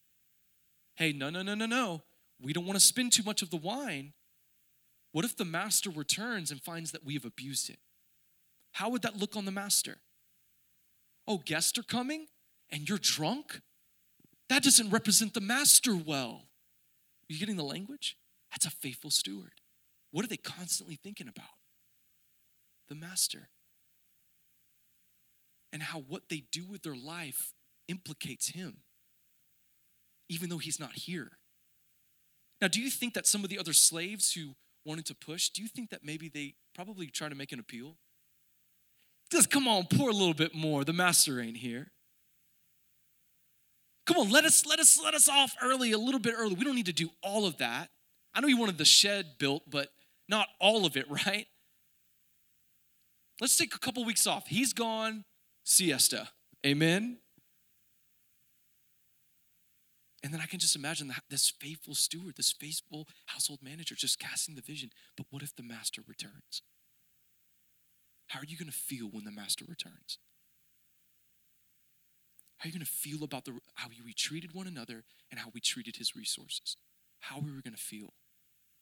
[0.97, 2.03] Hey, no, no, no, no, no.
[2.41, 4.13] We don't want to spend too much of the wine.
[5.13, 7.79] What if the master returns and finds that we have abused it?
[8.73, 9.99] How would that look on the master?
[11.29, 12.27] Oh, guests are coming
[12.71, 13.61] and you're drunk?
[14.49, 16.49] That doesn't represent the master well.
[17.23, 18.17] Are you getting the language?
[18.51, 19.61] That's a faithful steward.
[20.11, 21.47] What are they constantly thinking about?
[22.89, 23.49] The master
[25.73, 27.55] and how what they do with their life
[27.89, 28.79] implicates him,
[30.29, 31.39] even though he's not here.
[32.61, 35.63] Now, do you think that some of the other slaves who wanted to push, do
[35.63, 37.97] you think that maybe they probably try to make an appeal?
[39.31, 40.85] Just come on, pour a little bit more.
[40.85, 41.91] The master ain't here.
[44.07, 46.55] Come on, let us let us let us off early, a little bit early.
[46.55, 47.89] We don't need to do all of that.
[48.35, 49.89] I know you wanted the shed built, but
[50.29, 51.47] not all of it, right?
[53.41, 54.47] Let's take a couple weeks off.
[54.49, 55.25] He's gone
[55.65, 56.29] siesta.
[56.65, 57.19] Amen?
[60.23, 64.21] And then I can just imagine that, this faithful steward, this faithful household manager just
[64.21, 64.91] casting the vision.
[65.17, 66.63] But what if the master returns?
[68.29, 70.19] How are you going to feel when the master returns?
[72.59, 75.49] How are you going to feel about the, how we treated one another and how
[75.53, 76.77] we treated his resources?
[77.19, 78.15] How are we going to feel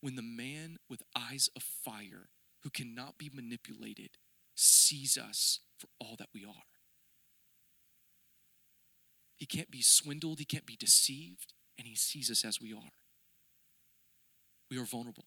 [0.03, 2.29] when the man with eyes of fire
[2.62, 4.11] who cannot be manipulated
[4.55, 6.70] sees us for all that we are?
[9.40, 12.92] He can't be swindled, he can't be deceived, and he sees us as we are.
[14.70, 15.24] We are vulnerable,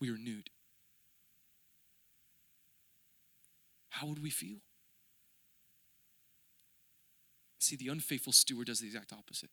[0.00, 0.50] we are nude.
[3.90, 4.58] How would we feel?
[7.60, 9.50] See, the unfaithful steward does the exact opposite.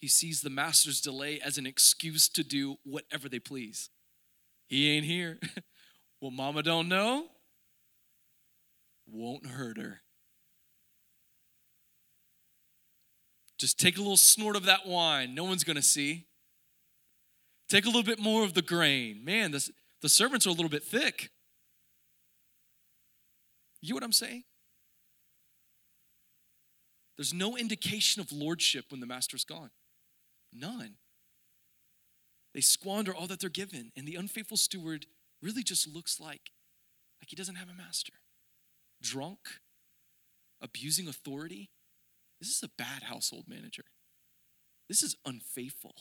[0.00, 3.90] He sees the master's delay as an excuse to do whatever they please.
[4.66, 5.38] He ain't here.
[6.20, 7.26] well, mama don't know.
[9.06, 10.00] Won't hurt her.
[13.58, 15.34] Just take a little snort of that wine.
[15.34, 16.26] No one's going to see.
[17.68, 19.24] Take a little bit more of the grain.
[19.24, 19.70] Man, this,
[20.02, 21.30] the servants are a little bit thick.
[23.80, 24.44] You know what I'm saying?
[27.16, 29.70] There's no indication of lordship when the master's gone.
[30.52, 30.96] None.
[32.54, 35.06] They squander all that they're given, and the unfaithful steward
[35.42, 36.52] really just looks like
[37.20, 38.12] Like he doesn't have a master.
[39.02, 39.38] Drunk,
[40.60, 41.70] abusing authority.
[42.40, 43.84] This is a bad household manager.
[44.88, 45.94] This is unfaithful.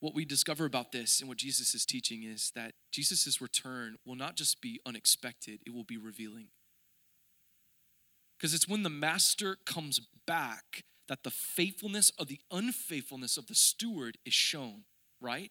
[0.00, 4.14] What we discover about this and what Jesus is teaching is that Jesus' return will
[4.14, 6.48] not just be unexpected, it will be revealing.
[8.38, 13.54] Because it's when the master comes back that the faithfulness of the unfaithfulness of the
[13.54, 14.84] steward is shown,
[15.20, 15.50] right?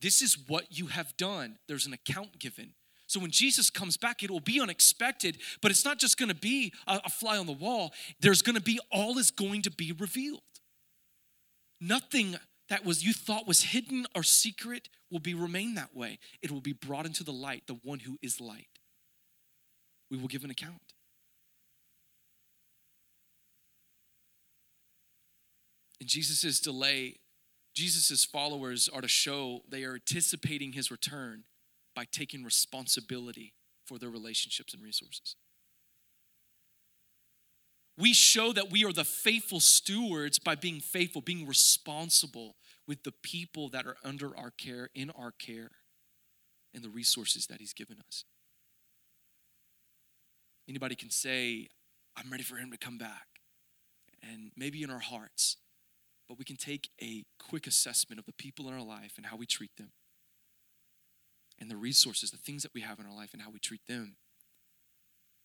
[0.00, 1.58] This is what you have done.
[1.68, 2.74] There's an account given.
[3.06, 6.34] So when Jesus comes back, it will be unexpected, but it's not just going to
[6.34, 7.92] be a, a, fly on the wall.
[8.20, 10.40] There's going to be all is going to be revealed.
[11.80, 12.36] Nothing
[12.68, 16.18] that was you thought was hidden or secret will be remain that way.
[16.42, 18.66] It will be brought into the light, the one who is light.
[20.10, 20.80] We will give an account.
[26.00, 27.16] In Jesus' delay,
[27.72, 31.44] Jesus' followers are to show they are anticipating his return
[31.96, 33.54] by taking responsibility
[33.86, 35.34] for their relationships and resources.
[37.98, 42.56] We show that we are the faithful stewards by being faithful, being responsible
[42.86, 45.70] with the people that are under our care, in our care,
[46.74, 48.24] and the resources that He's given us.
[50.68, 51.68] Anybody can say,
[52.16, 53.26] I'm ready for Him to come back.
[54.22, 55.56] And maybe in our hearts,
[56.28, 59.36] but we can take a quick assessment of the people in our life and how
[59.36, 59.92] we treat them,
[61.60, 63.86] and the resources, the things that we have in our life, and how we treat
[63.86, 64.16] them.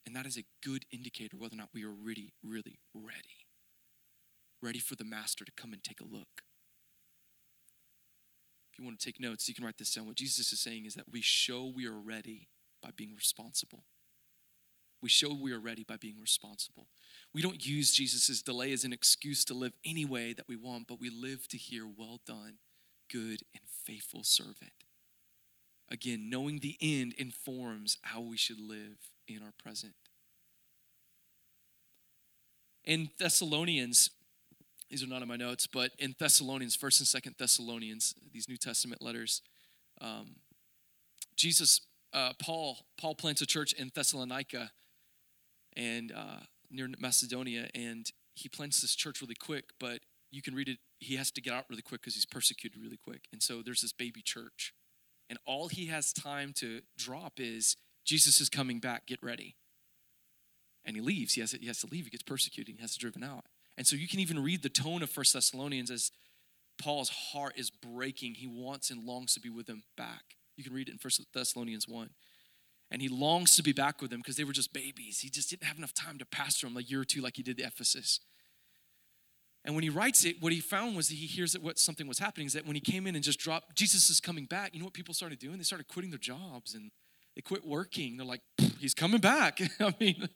[0.06, 3.46] And that is a good indicator whether or not we are really, really ready.
[4.62, 6.44] Ready for the master to come and take a look.
[8.72, 10.08] If you want to take notes, you can write this down.
[10.08, 12.48] What Jesus is saying is that we show we are ready
[12.82, 13.84] by being responsible.
[15.02, 16.88] We show we are ready by being responsible.
[17.34, 20.88] We don't use Jesus' delay as an excuse to live any way that we want,
[20.88, 22.60] but we live to hear, well done,
[23.12, 24.81] good and faithful servant.
[25.92, 29.94] Again, knowing the end informs how we should live in our present.
[32.86, 34.10] In Thessalonians,
[34.90, 38.58] these are not in my notes, but in Thessalonians, First and Second Thessalonians, these New
[38.58, 39.42] Testament letters,
[40.00, 40.38] um,
[41.36, 41.82] Jesus,
[42.14, 44.72] uh, Paul, Paul plants a church in Thessalonica,
[45.76, 49.66] and uh, near Macedonia, and he plants this church really quick.
[49.80, 50.00] But
[50.32, 53.00] you can read it; he has to get out really quick because he's persecuted really
[53.02, 54.74] quick, and so there's this baby church,
[55.32, 59.08] and all he has time to drop is Jesus is coming back.
[59.08, 59.56] Get ready.
[60.84, 61.36] And he leaves.
[61.36, 62.04] He has, to, he has to leave.
[62.04, 62.76] He gets persecuted.
[62.76, 63.46] He has to driven out.
[63.78, 66.12] And so you can even read the tone of First Thessalonians as
[66.78, 68.34] Paul's heart is breaking.
[68.36, 70.36] He wants and longs to be with them back.
[70.58, 72.10] You can read it in First Thessalonians 1.
[72.92, 75.22] And he longs to be back with them because they were just babies.
[75.22, 77.44] He just didn't have enough time to pastor them a year or two like he
[77.44, 78.20] did the Ephesus.
[79.64, 82.08] And when he writes it, what he found was that he hears that what something
[82.08, 84.74] was happening is that when he came in and just dropped, Jesus is coming back,
[84.74, 85.58] you know what people started doing?
[85.58, 86.90] They started quitting their jobs and
[87.36, 88.18] they quit working.
[88.18, 88.42] They're like,
[88.80, 89.62] he's coming back.
[89.80, 90.28] I mean,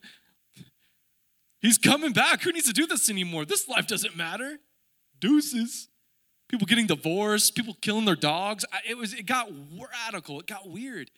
[1.59, 2.43] he's coming back.
[2.43, 3.45] Who needs to do this anymore?
[3.45, 4.59] This life doesn't matter.
[5.19, 5.89] Deuces.
[6.47, 8.65] People getting divorced, people killing their dogs.
[8.87, 9.49] It was it got
[10.03, 10.39] radical.
[10.39, 11.09] It got weird.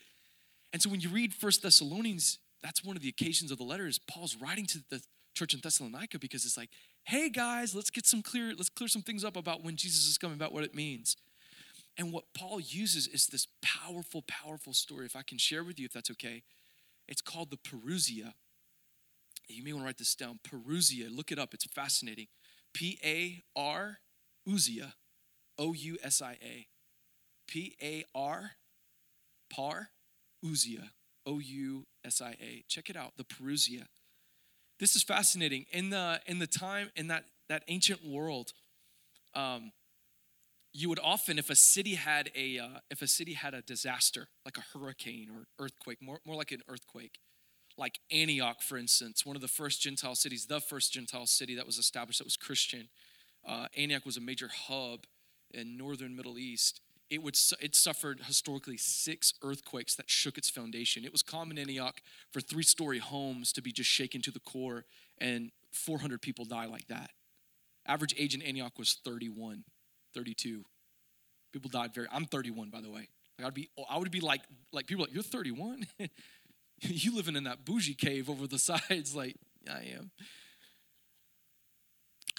[0.71, 3.99] And so when you read First Thessalonians, that's one of the occasions of the letters.
[3.99, 5.01] Paul's writing to the
[5.35, 6.69] church in Thessalonica because it's like,
[7.07, 10.17] hey guys, let's get some clear, let's clear some things up about when Jesus is
[10.17, 11.15] coming, about what it means.
[11.97, 15.05] And what Paul uses is this powerful, powerful story.
[15.05, 16.43] If I can share with you, if that's okay,
[17.07, 18.33] it's called the Parousia.
[19.47, 20.39] You may want to write this down.
[20.45, 21.07] Parousia.
[21.09, 22.27] look it up, it's fascinating.
[22.73, 23.99] P A R
[24.47, 24.91] Ousia,
[25.57, 26.67] O U S I A.
[27.47, 28.51] P A R,
[29.49, 29.91] par,
[30.45, 30.89] Ousia,
[31.25, 32.65] O U S I A.
[32.67, 33.85] Check it out, the Parousia.
[34.79, 35.65] This is fascinating.
[35.71, 38.53] In the in the time in that that ancient world,
[39.33, 39.71] um,
[40.73, 44.27] you would often, if a city had a uh, if a city had a disaster
[44.45, 47.19] like a hurricane or earthquake, more more like an earthquake,
[47.77, 51.65] like Antioch, for instance, one of the first Gentile cities, the first Gentile city that
[51.65, 52.89] was established that was Christian.
[53.47, 55.05] Uh, Antioch was a major hub
[55.51, 56.81] in northern Middle East.
[57.09, 61.05] It would it suffered historically six earthquakes that shook its foundation.
[61.05, 64.85] It was common in Antioch for three-story homes to be just shaken to the core,
[65.17, 67.11] and 400 people die like that.
[67.85, 69.63] Average age in Antioch was 31.
[70.13, 70.65] 32.
[71.53, 72.07] People died very.
[72.11, 73.07] I'm 31, by the way.
[73.37, 74.41] Like I'd be, I would be like,
[74.73, 75.85] like people like, you're 31.
[76.81, 79.15] you living in that bougie cave over the sides?
[79.15, 79.35] Like,
[79.69, 80.11] I am.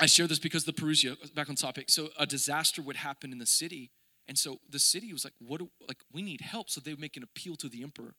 [0.00, 1.90] I share this because the Parousia, back on topic.
[1.90, 3.90] So a disaster would happen in the city,
[4.28, 5.58] and so the city was like, "What?
[5.60, 8.14] Do, like, we need help." So they would make an appeal to the emperor,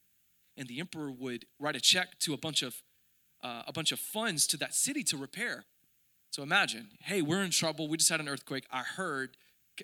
[0.57, 2.82] and the emperor would write a check to a bunch of
[3.43, 5.66] uh, a bunch of funds to that city to repair.
[6.32, 7.88] So imagine, hey, we're in trouble.
[7.88, 8.66] We just had an earthquake.
[8.72, 9.38] I heard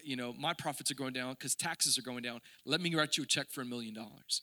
[0.04, 2.42] you know, my profits are going down because taxes are going down.
[2.66, 4.42] Let me write you a check for a million dollars.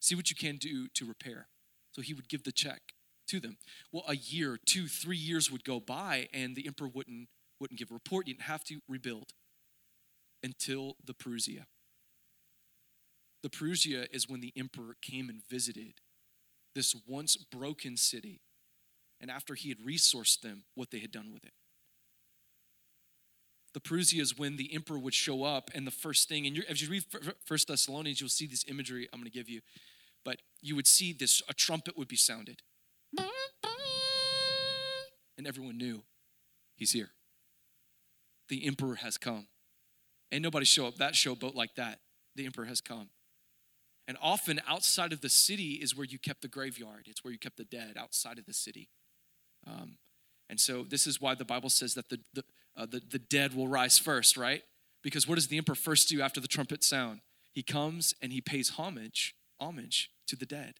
[0.00, 1.48] See what you can do to repair.
[1.92, 2.80] So he would give the check
[3.28, 3.58] to them.
[3.92, 7.28] Well, a year, two, three years would go by, and the emperor wouldn't
[7.60, 8.26] wouldn't give a report.
[8.26, 9.34] You didn't have to rebuild
[10.42, 11.66] until the Parousia.
[13.42, 15.94] The Parousia is when the emperor came and visited
[16.74, 18.40] this once broken city,
[19.20, 21.52] and after he had resourced them, what they had done with it.
[23.74, 26.82] The Parousia is when the emperor would show up, and the first thing, and as
[26.82, 27.04] you read
[27.44, 29.60] First Thessalonians, you'll see this imagery I'm going to give you.
[30.24, 32.62] But you would see this: a trumpet would be sounded,
[35.36, 36.04] and everyone knew
[36.76, 37.10] he's here.
[38.48, 39.48] The emperor has come.
[40.32, 42.00] And nobody show up that showboat like that.
[42.34, 43.10] The emperor has come.
[44.08, 47.06] And often outside of the city is where you kept the graveyard.
[47.06, 48.88] It's where you kept the dead outside of the city.
[49.66, 49.98] Um,
[50.50, 52.44] and so this is why the Bible says that the, the,
[52.76, 54.62] uh, the, the dead will rise first, right?
[55.02, 57.20] Because what does the emperor first do after the trumpet sound?
[57.52, 60.74] He comes and he pays homage, homage to the dead.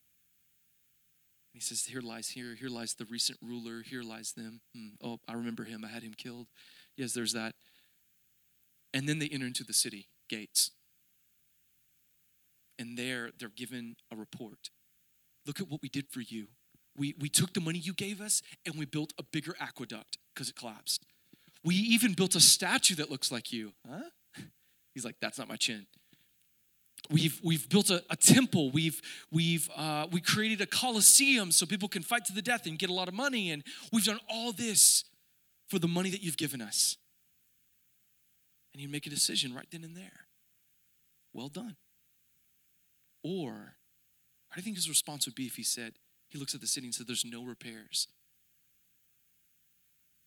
[1.52, 4.62] He says, Here lies here, here lies the recent ruler, here lies them.
[4.74, 4.88] Hmm.
[5.02, 6.46] Oh, I remember him, I had him killed.
[6.96, 7.54] Yes, there's that.
[8.94, 10.70] And then they enter into the city gates.
[12.78, 14.70] And there they're given a report.
[15.46, 16.48] Look at what we did for you.
[16.96, 20.48] We, we took the money you gave us and we built a bigger aqueduct because
[20.48, 21.04] it collapsed.
[21.64, 23.72] We even built a statue that looks like you.
[23.88, 24.02] Huh?
[24.94, 25.86] He's like, that's not my chin.
[27.10, 28.70] We've, we've built a, a temple.
[28.70, 32.78] We've, we've, uh, we created a coliseum so people can fight to the death and
[32.78, 33.50] get a lot of money.
[33.50, 35.04] And we've done all this
[35.68, 36.96] for the money that you've given us.
[38.72, 40.26] And he'd make a decision right then and there.
[41.32, 41.76] Well done.
[43.22, 43.76] Or,
[44.56, 45.94] you think his response would be if he said,
[46.28, 48.08] he looks at the city and said, There's no repairs?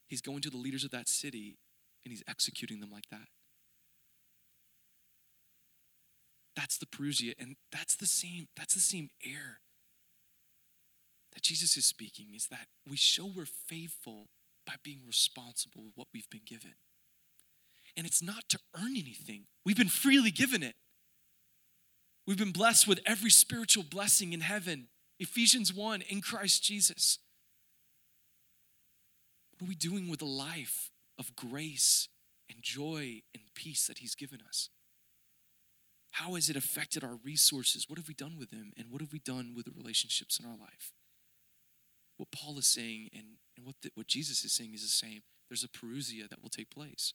[0.07, 1.57] He's going to the leaders of that city
[2.05, 3.27] and he's executing them like that.
[6.55, 9.59] That's the Parousia, and that's the same, that's the same air
[11.33, 14.27] that Jesus is speaking, is that we show we're faithful
[14.65, 16.75] by being responsible with what we've been given.
[17.97, 20.75] And it's not to earn anything, we've been freely given it.
[22.27, 24.87] We've been blessed with every spiritual blessing in heaven.
[25.19, 27.19] Ephesians 1 in Christ Jesus.
[29.51, 32.09] What are we doing with the life of grace
[32.49, 34.69] and joy and peace that He's given us?
[36.11, 37.85] How has it affected our resources?
[37.87, 38.73] What have we done with them?
[38.77, 40.91] And what have we done with the relationships in our life?
[42.17, 45.21] What Paul is saying and, and what, the, what Jesus is saying is the same.
[45.49, 47.13] There's a Parousia that will take place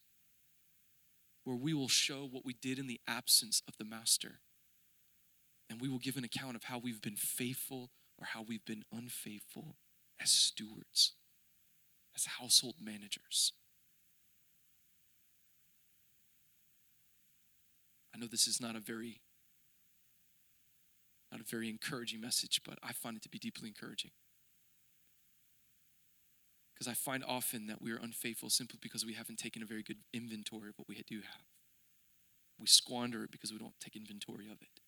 [1.51, 4.39] where we will show what we did in the absence of the master.
[5.69, 8.85] And we will give an account of how we've been faithful or how we've been
[8.93, 9.75] unfaithful
[10.23, 11.15] as stewards,
[12.15, 13.53] as household managers.
[18.15, 19.21] I know this is not a very
[21.33, 24.13] not a very encouraging message, but I find it to be deeply encouraging.
[26.81, 29.83] Because I find often that we are unfaithful simply because we haven't taken a very
[29.83, 31.45] good inventory of what we do have.
[32.59, 34.81] We squander it because we don't take inventory of it.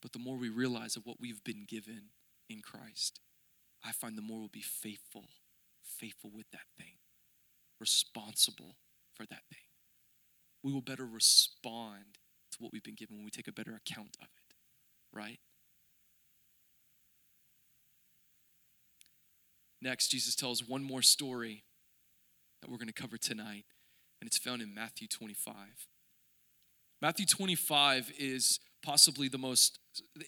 [0.00, 2.10] But the more we realize of what we've been given
[2.48, 3.18] in Christ,
[3.84, 5.24] I find the more we'll be faithful,
[5.82, 6.98] faithful with that thing,
[7.80, 8.76] responsible
[9.12, 9.66] for that thing.
[10.62, 12.18] We will better respond
[12.52, 14.54] to what we've been given when we take a better account of it,
[15.12, 15.40] right?
[19.82, 21.64] Next, Jesus tells one more story
[22.60, 23.64] that we're going to cover tonight,
[24.20, 25.54] and it's found in Matthew 25.
[27.00, 29.78] Matthew 25 is possibly the most,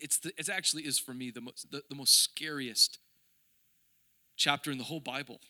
[0.01, 2.99] it's, the, it actually is for me the most, the, the most scariest
[4.37, 5.41] chapter in the whole Bible.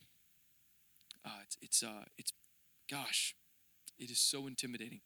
[1.24, 2.32] Uh, it's, it's, uh, it's,
[2.90, 3.36] gosh,
[3.98, 5.00] it is so intimidating.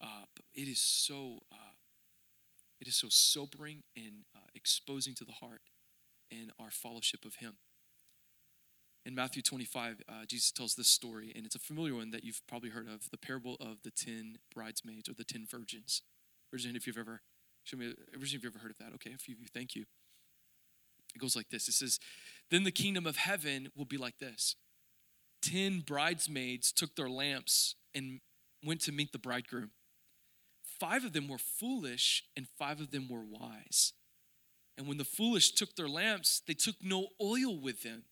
[0.00, 1.76] Uh, it is so, uh,
[2.80, 5.62] it is so sobering and uh, exposing to the heart
[6.30, 7.54] and our fellowship of Him
[9.06, 12.42] in Matthew 25, uh, Jesus tells this story, and it's a familiar one that you've
[12.48, 16.02] probably heard of the parable of the 10 bridesmaids or the 10 virgins.
[16.50, 17.22] Virgin, if you've ever,
[17.62, 18.92] show me, virgin, if you've ever heard of that.
[18.94, 19.84] Okay, a few of you, thank you.
[21.14, 22.00] It goes like this It says,
[22.50, 24.56] Then the kingdom of heaven will be like this
[25.42, 28.20] 10 bridesmaids took their lamps and
[28.64, 29.70] went to meet the bridegroom.
[30.80, 33.92] Five of them were foolish, and five of them were wise.
[34.76, 38.02] And when the foolish took their lamps, they took no oil with them.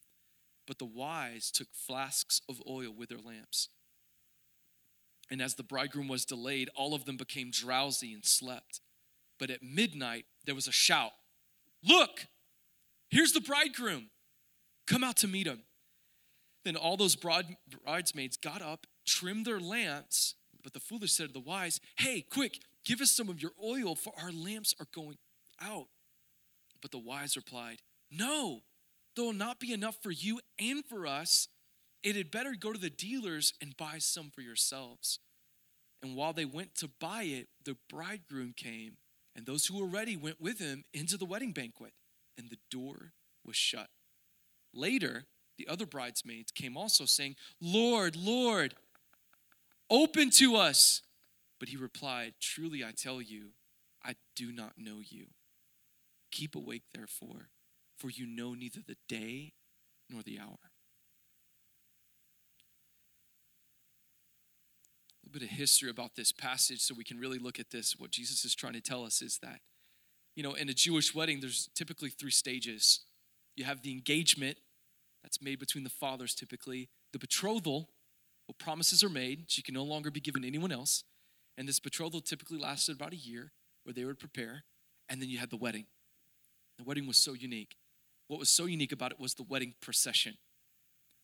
[0.66, 3.68] But the wise took flasks of oil with their lamps.
[5.30, 8.80] And as the bridegroom was delayed, all of them became drowsy and slept.
[9.38, 11.12] But at midnight, there was a shout
[11.86, 12.26] Look,
[13.10, 14.06] here's the bridegroom.
[14.86, 15.60] Come out to meet him.
[16.64, 20.34] Then all those bride, bridesmaids got up, trimmed their lamps.
[20.62, 23.94] But the foolish said to the wise, Hey, quick, give us some of your oil,
[23.94, 25.18] for our lamps are going
[25.60, 25.88] out.
[26.80, 28.62] But the wise replied, No,
[29.22, 31.48] will not be enough for you and for us.
[32.02, 35.18] It had better go to the dealers and buy some for yourselves.
[36.02, 38.98] And while they went to buy it, the bridegroom came,
[39.34, 41.94] and those who were ready went with him into the wedding banquet,
[42.36, 43.12] and the door
[43.44, 43.88] was shut.
[44.74, 45.24] Later,
[45.56, 48.74] the other bridesmaids came also, saying, Lord, Lord,
[49.88, 51.02] open to us.
[51.60, 53.50] But he replied, Truly I tell you,
[54.04, 55.28] I do not know you.
[56.30, 57.48] Keep awake, therefore,
[57.98, 59.52] for you know neither the day
[60.10, 60.58] nor the hour.
[65.22, 67.94] A little bit of history about this passage so we can really look at this.
[67.96, 69.60] What Jesus is trying to tell us is that,
[70.36, 73.00] you know, in a Jewish wedding, there's typically three stages.
[73.56, 74.58] You have the engagement
[75.22, 77.88] that's made between the fathers typically, the betrothal,
[78.46, 81.04] where promises are made, she can no longer be given to anyone else.
[81.56, 83.52] And this betrothal typically lasted about a year
[83.84, 84.64] where they would prepare.
[85.08, 85.86] And then you had the wedding.
[86.78, 87.76] The wedding was so unique.
[88.34, 90.38] What was so unique about it was the wedding procession.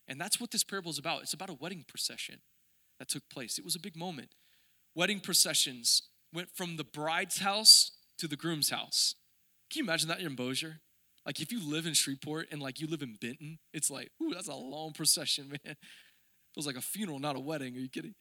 [0.06, 1.22] And that's what this parable is about.
[1.22, 2.36] It's about a wedding procession
[3.00, 3.58] that took place.
[3.58, 4.28] It was a big moment.
[4.94, 6.02] Wedding processions
[6.32, 9.16] went from the bride's house to the groom's house.
[9.72, 10.82] Can you imagine that in Bossier?
[11.26, 14.32] Like if you live in Shreveport and like you live in Benton, it's like, ooh,
[14.32, 15.58] that's a long procession, man.
[15.64, 15.76] It
[16.54, 17.74] was like a funeral, not a wedding.
[17.74, 18.14] Are you kidding?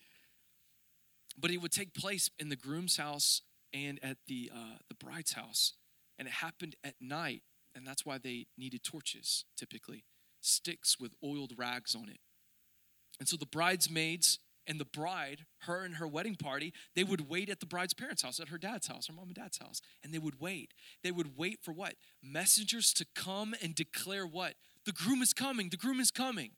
[1.37, 5.33] But it would take place in the groom's house and at the uh, the bride's
[5.33, 5.73] house,
[6.17, 7.43] and it happened at night,
[7.75, 10.03] and that's why they needed torches, typically
[10.41, 12.19] sticks with oiled rags on it.
[13.19, 17.49] And so the bridesmaids and the bride, her and her wedding party, they would wait
[17.49, 20.13] at the bride's parents' house, at her dad's house, her mom and dad's house, and
[20.13, 20.73] they would wait.
[21.03, 21.95] They would wait for what?
[22.23, 24.53] Messengers to come and declare what?
[24.85, 26.51] The groom is coming, the groom is coming.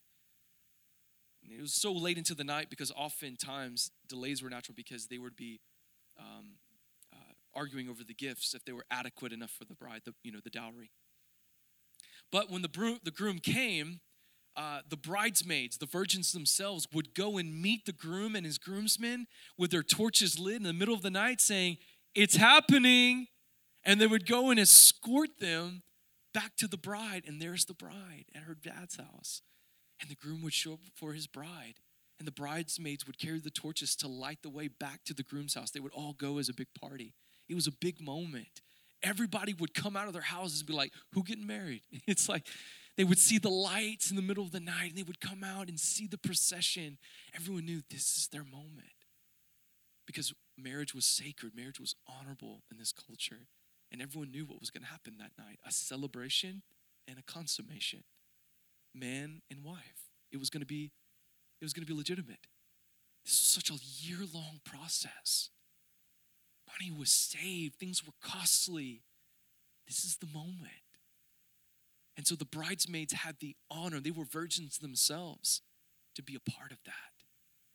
[1.44, 5.18] And it was so late into the night because oftentimes delays were natural because they
[5.18, 5.60] would be
[6.20, 6.58] um,
[7.12, 10.32] uh, arguing over the gifts if they were adequate enough for the bride, the, you
[10.32, 10.92] know, the dowry.
[12.32, 14.00] But when the, the groom came,
[14.56, 19.28] uh, the bridesmaids, the virgins themselves, would go and meet the groom and his groomsmen
[19.58, 21.78] with their torches lit in the middle of the night, saying,
[22.16, 23.28] It's happening.
[23.84, 25.82] And they would go and escort them
[26.36, 27.24] back to the bride.
[27.26, 29.42] And there's the bride at her dad's house.
[30.00, 31.76] And the groom would show up for his bride.
[32.20, 35.56] And the bridesmaids would carry the torches to light the way back to the groom's
[35.56, 35.72] house.
[35.72, 37.16] They would all go as a big party.
[37.50, 38.62] It was a big moment.
[39.04, 41.82] Everybody would come out of their houses and be like, Who getting married?
[42.08, 42.48] It's like,
[42.98, 45.44] they would see the lights in the middle of the night and they would come
[45.44, 46.98] out and see the procession.
[47.34, 48.92] Everyone knew this is their moment
[50.06, 53.48] because marriage was sacred, marriage was honorable in this culture.
[53.92, 56.62] And everyone knew what was going to happen that night a celebration
[57.08, 58.04] and a consummation.
[58.96, 60.10] Man and wife.
[60.32, 60.92] It was going to be
[61.60, 62.48] it was going to be legitimate.
[63.24, 65.50] This was such a year-long process.
[66.80, 69.02] Money was saved, things were costly.
[69.88, 70.72] This is the moment.
[72.18, 75.62] And so the bridesmaids had the honor, they were virgins themselves,
[76.16, 76.94] to be a part of that.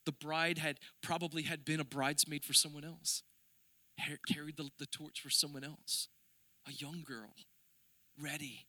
[0.05, 3.23] The bride had probably had been a bridesmaid for someone else,
[4.29, 6.09] carried the, the torch for someone else,
[6.67, 7.35] a young girl,
[8.21, 8.67] ready.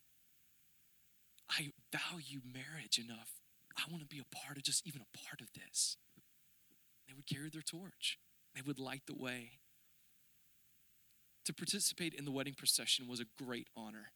[1.50, 3.30] I value marriage enough.
[3.76, 5.96] I want to be a part of just even a part of this.
[7.06, 8.18] They would carry their torch.
[8.54, 9.60] They would light the way.
[11.48, 14.12] To participate in the wedding procession was a great honor.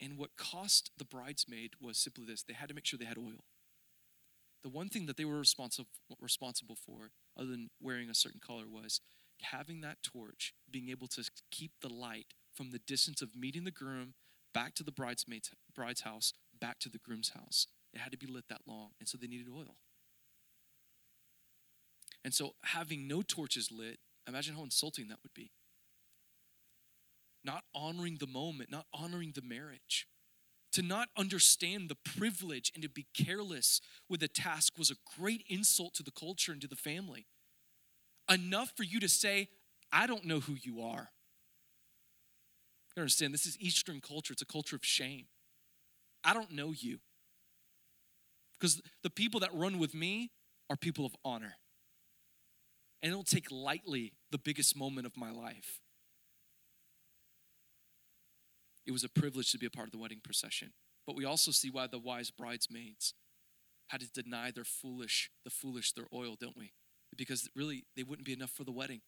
[0.00, 3.18] And what cost the bridesmaid was simply this they had to make sure they had
[3.18, 3.44] oil.
[4.62, 8.64] The one thing that they were responsible, responsible for, other than wearing a certain color,
[8.66, 9.02] was
[9.42, 13.70] having that torch, being able to keep the light from the distance of meeting the
[13.70, 14.14] groom
[14.54, 17.66] back to the bridesmaid's bride's house, back to the groom's house.
[17.92, 19.76] It had to be lit that long, and so they needed oil.
[22.24, 25.50] And so, having no torches lit, imagine how insulting that would be
[27.44, 30.06] not honoring the moment, not honoring the marriage.
[30.74, 35.44] To not understand the privilege and to be careless with a task was a great
[35.48, 37.26] insult to the culture and to the family.
[38.30, 39.48] Enough for you to say,
[39.92, 41.10] I don't know who you are.
[42.96, 45.26] You understand, this is Eastern culture, it's a culture of shame.
[46.22, 46.98] I don't know you.
[48.58, 50.30] Because the people that run with me
[50.68, 51.56] are people of honor.
[53.02, 55.80] And I don't take lightly the biggest moment of my life.
[58.90, 60.72] It was a privilege to be a part of the wedding procession.
[61.06, 63.14] But we also see why the wise bridesmaids
[63.86, 66.72] had to deny their foolish, the foolish, their oil, don't we?
[67.16, 69.02] Because really, they wouldn't be enough for the wedding.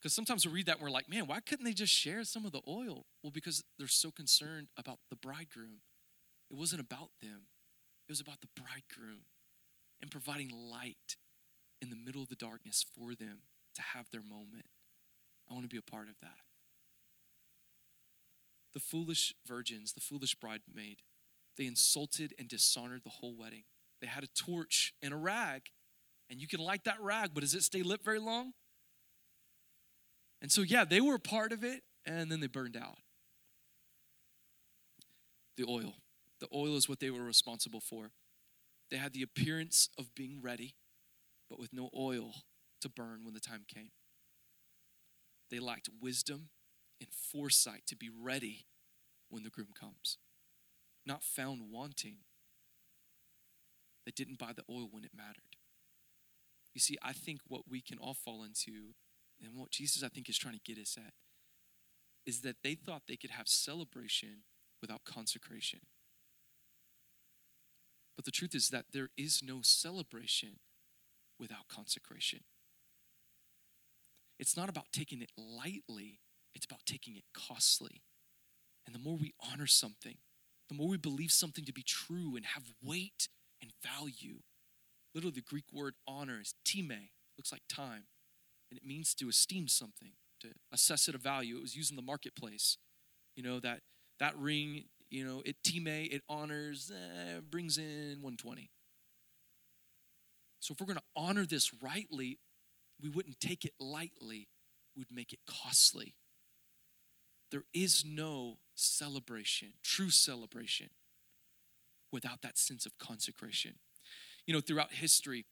[0.00, 2.44] Because sometimes we read that and we're like, man, why couldn't they just share some
[2.44, 3.06] of the oil?
[3.22, 5.82] Well, because they're so concerned about the bridegroom.
[6.50, 7.42] It wasn't about them,
[8.08, 9.26] it was about the bridegroom
[10.00, 11.14] and providing light
[11.80, 13.42] in the middle of the darkness for them
[13.76, 14.66] to have their moment.
[15.48, 16.51] I want to be a part of that.
[18.74, 21.02] The foolish virgins, the foolish bridesmaid,
[21.56, 23.64] they insulted and dishonored the whole wedding.
[24.00, 25.62] They had a torch and a rag,
[26.30, 28.52] and you can light that rag, but does it stay lit very long?
[30.40, 32.98] And so, yeah, they were a part of it, and then they burned out.
[35.56, 35.94] The oil.
[36.40, 38.10] The oil is what they were responsible for.
[38.90, 40.74] They had the appearance of being ready,
[41.48, 42.34] but with no oil
[42.80, 43.90] to burn when the time came.
[45.50, 46.48] They lacked wisdom
[47.02, 48.66] and foresight to be ready
[49.28, 50.18] when the groom comes,
[51.04, 52.18] not found wanting.
[54.06, 55.56] They didn't buy the oil when it mattered.
[56.74, 58.94] You see, I think what we can all fall into,
[59.42, 61.12] and what Jesus, I think, is trying to get us at,
[62.24, 64.44] is that they thought they could have celebration
[64.80, 65.80] without consecration.
[68.16, 70.60] But the truth is that there is no celebration
[71.38, 72.40] without consecration.
[74.38, 76.20] It's not about taking it lightly,
[76.54, 78.02] it's about taking it costly.
[78.86, 80.16] And the more we honor something,
[80.68, 83.28] the more we believe something to be true and have weight
[83.60, 84.40] and value.
[85.14, 88.04] Literally, the Greek word honor is time, looks like time,
[88.70, 91.56] and it means to esteem something, to assess it a value.
[91.56, 92.78] It was used in the marketplace.
[93.36, 93.80] You know, that
[94.18, 98.70] that ring, you know, it time, it honors, eh, brings in 120.
[100.60, 102.38] So if we're going to honor this rightly,
[103.00, 104.48] we wouldn't take it lightly,
[104.96, 106.14] we'd make it costly.
[107.52, 110.88] There is no celebration, true celebration,
[112.10, 113.74] without that sense of consecration.
[114.46, 115.44] You know, throughout history,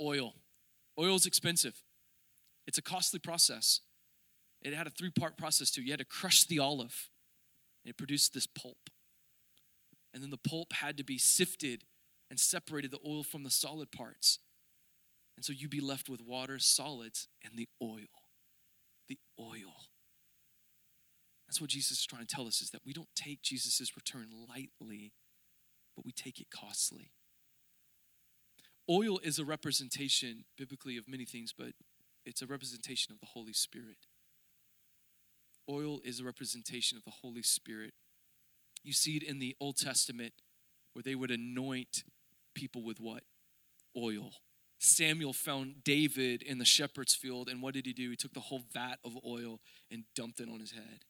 [0.00, 0.36] oil,
[0.98, 1.82] oil is expensive.
[2.68, 3.80] It's a costly process.
[4.62, 5.82] It had a three part process too.
[5.82, 7.10] You had to crush the olive,
[7.84, 8.88] and it produced this pulp.
[10.14, 11.84] And then the pulp had to be sifted
[12.30, 14.38] and separated the oil from the solid parts.
[15.36, 18.06] And so you'd be left with water, solids, and the oil.
[19.08, 19.88] The oil.
[21.48, 24.28] That's what Jesus is trying to tell us is that we don't take Jesus' return
[24.48, 25.12] lightly,
[25.96, 27.10] but we take it costly.
[28.90, 31.68] Oil is a representation, biblically, of many things, but
[32.26, 33.96] it's a representation of the Holy Spirit.
[35.70, 37.94] Oil is a representation of the Holy Spirit.
[38.82, 40.34] You see it in the Old Testament
[40.92, 42.04] where they would anoint
[42.54, 43.22] people with what?
[43.96, 44.32] Oil.
[44.78, 48.10] Samuel found David in the shepherd's field, and what did he do?
[48.10, 51.04] He took the whole vat of oil and dumped it on his head.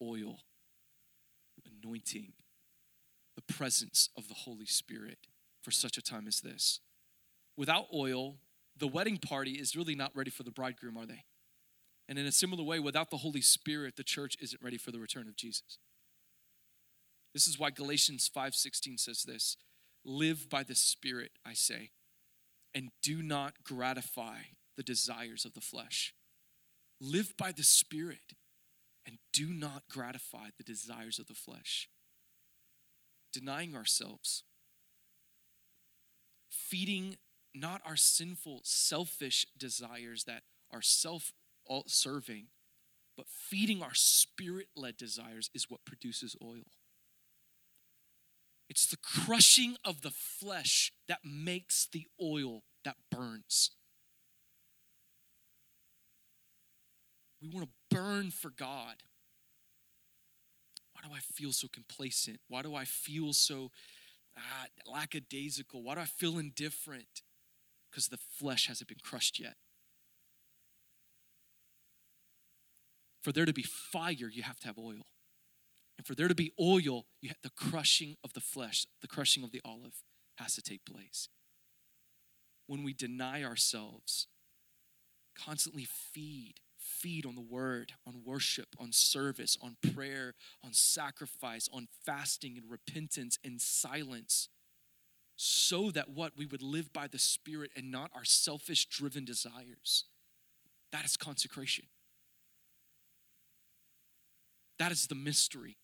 [0.00, 0.40] Oil,
[1.82, 2.32] anointing,
[3.36, 5.26] the presence of the Holy Spirit
[5.62, 6.80] for such a time as this.
[7.56, 8.38] Without oil,
[8.76, 11.24] the wedding party is really not ready for the bridegroom, are they?
[12.08, 15.00] And in a similar way, without the Holy Spirit, the church isn't ready for the
[15.00, 15.78] return of Jesus.
[17.34, 19.56] This is why Galatians 5:16 says this,
[20.04, 21.92] "Live by the Spirit, I say,
[22.72, 26.14] and do not gratify the desires of the flesh."
[27.00, 28.32] Live by the Spirit
[29.08, 31.88] and do not gratify the desires of the flesh.
[33.32, 34.44] Denying ourselves,
[36.50, 37.16] feeding
[37.54, 41.32] not our sinful, selfish desires that are self
[41.86, 42.48] serving,
[43.16, 46.64] but feeding our spirit led desires is what produces oil.
[48.68, 53.70] It's the crushing of the flesh that makes the oil that burns.
[57.40, 59.02] We want to burn for God.
[60.92, 62.40] Why do I feel so complacent?
[62.48, 63.70] Why do I feel so
[64.36, 65.82] ah, lackadaisical?
[65.82, 67.22] Why do I feel indifferent?
[67.90, 69.54] Because the flesh hasn't been crushed yet.
[73.22, 75.06] For there to be fire, you have to have oil.
[75.96, 79.42] And for there to be oil, you have the crushing of the flesh, the crushing
[79.42, 80.02] of the olive
[80.36, 81.28] has to take place.
[82.66, 84.28] When we deny ourselves,
[85.36, 86.54] constantly feed,
[87.00, 90.34] feed on the word, on worship, on service, on prayer,
[90.64, 94.48] on sacrifice, on fasting and repentance and silence,
[95.36, 100.04] so that what we would live by the Spirit and not our selfish driven desires.
[100.92, 101.84] That is consecration.
[104.78, 105.76] That is the mystery.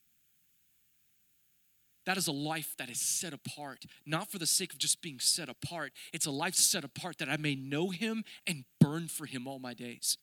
[2.07, 5.19] That is a life that is set apart, not for the sake of just being
[5.19, 5.93] set apart.
[6.12, 9.59] It's a life set apart that I may know Him and burn for Him all
[9.59, 10.19] my days.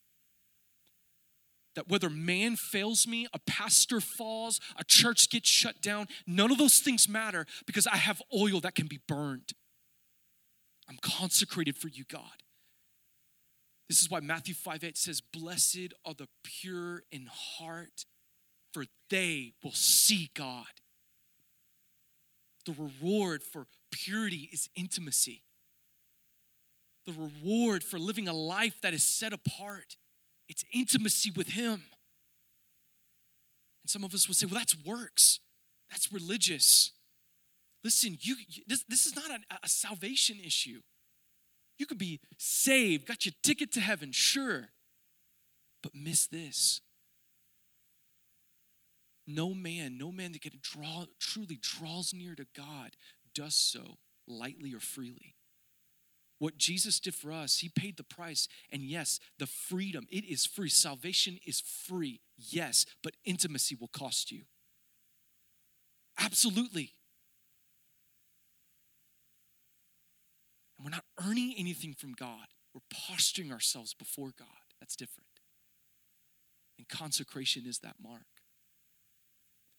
[1.76, 6.58] That whether man fails me, a pastor falls, a church gets shut down, none of
[6.58, 9.54] those things matter because I have oil that can be burned.
[10.90, 12.44] I'm consecrated for you, God.
[13.88, 18.06] This is why Matthew 5 8 says, Blessed are the pure in heart,
[18.74, 20.66] for they will see God.
[22.66, 25.44] The reward for purity is intimacy.
[27.06, 29.98] the reward for living a life that is set apart.
[30.52, 31.84] It's intimacy with Him.
[33.84, 35.40] And some of us would say, well, that's works,
[35.90, 36.92] that's religious.
[37.86, 38.36] Listen, you,
[38.68, 40.82] this, this is not a, a salvation issue.
[41.78, 44.68] You could be saved, got your ticket to heaven, sure,
[45.82, 46.82] but miss this.
[49.26, 52.92] No man, no man that can draw, truly draws near to God
[53.34, 53.96] does so
[54.28, 55.36] lightly or freely.
[56.42, 58.48] What Jesus did for us, He paid the price.
[58.72, 60.70] And yes, the freedom, it is free.
[60.70, 64.42] Salvation is free, yes, but intimacy will cost you.
[66.20, 66.96] Absolutely.
[70.80, 74.48] And we're not earning anything from God, we're posturing ourselves before God.
[74.80, 75.28] That's different.
[76.80, 78.26] And consecration is that mark.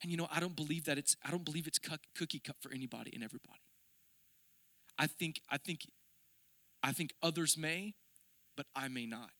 [0.00, 2.70] And you know, I don't believe that it's I don't believe it's cookie cut for
[2.72, 3.62] anybody and everybody.
[4.96, 5.86] I think I think
[6.82, 7.94] I think others may,
[8.56, 9.30] but I may not.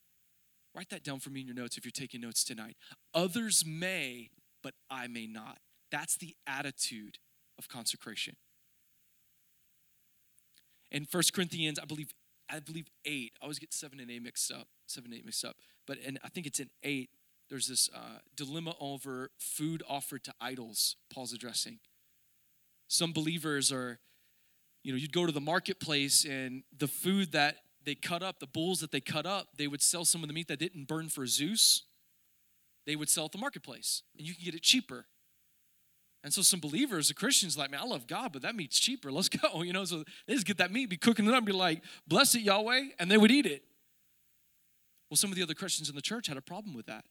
[0.74, 2.76] Write that down for me in your notes if you're taking notes tonight.
[3.14, 4.30] Others may,
[4.62, 5.58] but I may not.
[5.90, 7.18] That's the attitude
[7.58, 8.36] of consecration.
[10.90, 12.12] In First Corinthians, I believe,
[12.48, 13.32] I believe eight.
[13.40, 14.68] I always get seven and eight mixed up.
[14.86, 15.56] Seven and eight mixed up.
[15.86, 17.10] But and I think it's in eight
[17.52, 21.80] there's this uh, dilemma over food offered to idols paul's addressing
[22.88, 24.00] some believers are
[24.82, 28.46] you know you'd go to the marketplace and the food that they cut up the
[28.46, 31.08] bulls that they cut up they would sell some of the meat that didn't burn
[31.08, 31.84] for zeus
[32.86, 35.06] they would sell at the marketplace and you can get it cheaper
[36.24, 39.10] and so some believers, the Christians, like, man, I love God, but that meat's cheaper.
[39.10, 39.62] Let's go.
[39.62, 42.34] You know, so they just get that meat, be cooking it up, be like, bless
[42.34, 43.62] it, Yahweh, and they would eat it.
[45.08, 47.04] Well, some of the other Christians in the church had a problem with that.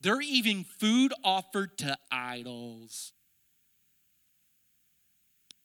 [0.00, 3.13] They're eating food offered to idols.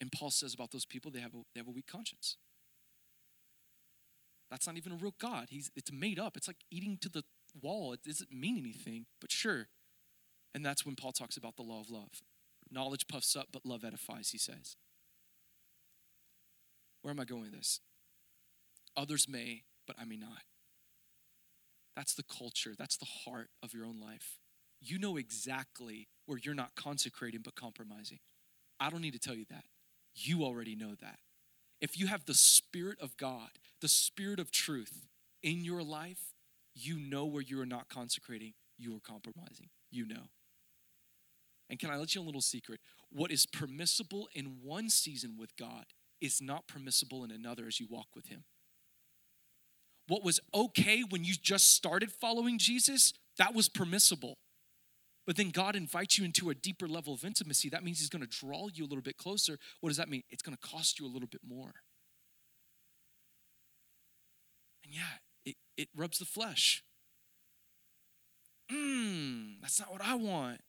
[0.01, 2.37] And Paul says about those people, they have a, they have a weak conscience.
[4.49, 5.47] That's not even a real God.
[5.49, 6.35] He's, it's made up.
[6.35, 7.23] It's like eating to the
[7.61, 7.93] wall.
[7.93, 9.67] It doesn't mean anything, but sure.
[10.55, 12.21] And that's when Paul talks about the law of love.
[12.71, 14.75] Knowledge puffs up, but love edifies, he says.
[17.01, 17.79] Where am I going with this?
[18.97, 20.43] Others may, but I may not.
[21.95, 24.37] That's the culture, that's the heart of your own life.
[24.81, 28.19] You know exactly where you're not consecrating but compromising.
[28.79, 29.65] I don't need to tell you that.
[30.21, 31.19] You already know that.
[31.81, 33.49] If you have the Spirit of God,
[33.81, 35.07] the Spirit of truth
[35.41, 36.33] in your life,
[36.75, 39.69] you know where you are not consecrating, you are compromising.
[39.91, 40.29] You know.
[41.69, 42.79] And can I let you a little secret?
[43.11, 45.85] What is permissible in one season with God
[46.19, 48.43] is not permissible in another as you walk with Him
[50.09, 54.37] what was okay when you just started following Jesus, that was permissible.
[55.29, 57.69] But then God invites you into a deeper level of intimacy.
[57.69, 59.59] That means He's going to draw you a little bit closer.
[59.79, 60.23] What does that mean?
[60.31, 61.71] It's going to cost you a little bit more.
[64.83, 66.83] And yeah, it, it rubs the flesh.
[68.71, 70.61] Mmm, that's not what I want.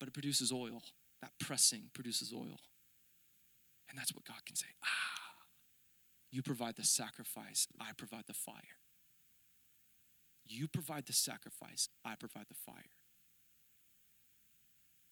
[0.00, 0.82] But it produces oil.
[1.20, 2.58] That pressing produces oil.
[3.88, 4.66] And that's what God can say.
[4.84, 5.44] Ah,
[6.32, 8.81] you provide the sacrifice, I provide the fire.
[10.52, 12.90] You provide the sacrifice, I provide the fire.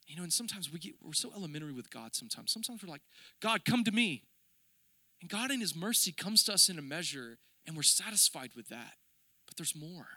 [0.07, 2.53] You know, and sometimes we get we're so elementary with God sometimes.
[2.53, 3.03] Sometimes we're like,
[3.41, 4.25] God, come to me.
[5.21, 8.69] And God in his mercy comes to us in a measure, and we're satisfied with
[8.69, 8.95] that.
[9.47, 10.09] But there's more.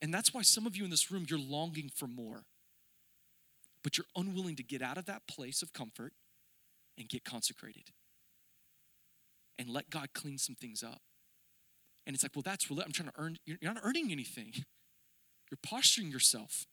[0.00, 2.42] And that's why some of you in this room, you're longing for more.
[3.84, 6.12] But you're unwilling to get out of that place of comfort
[6.98, 7.90] and get consecrated
[9.58, 11.02] and let God clean some things up.
[12.06, 14.52] And it's like, well, that's I'm trying to earn, you're not earning anything.
[15.50, 16.66] You're posturing yourself.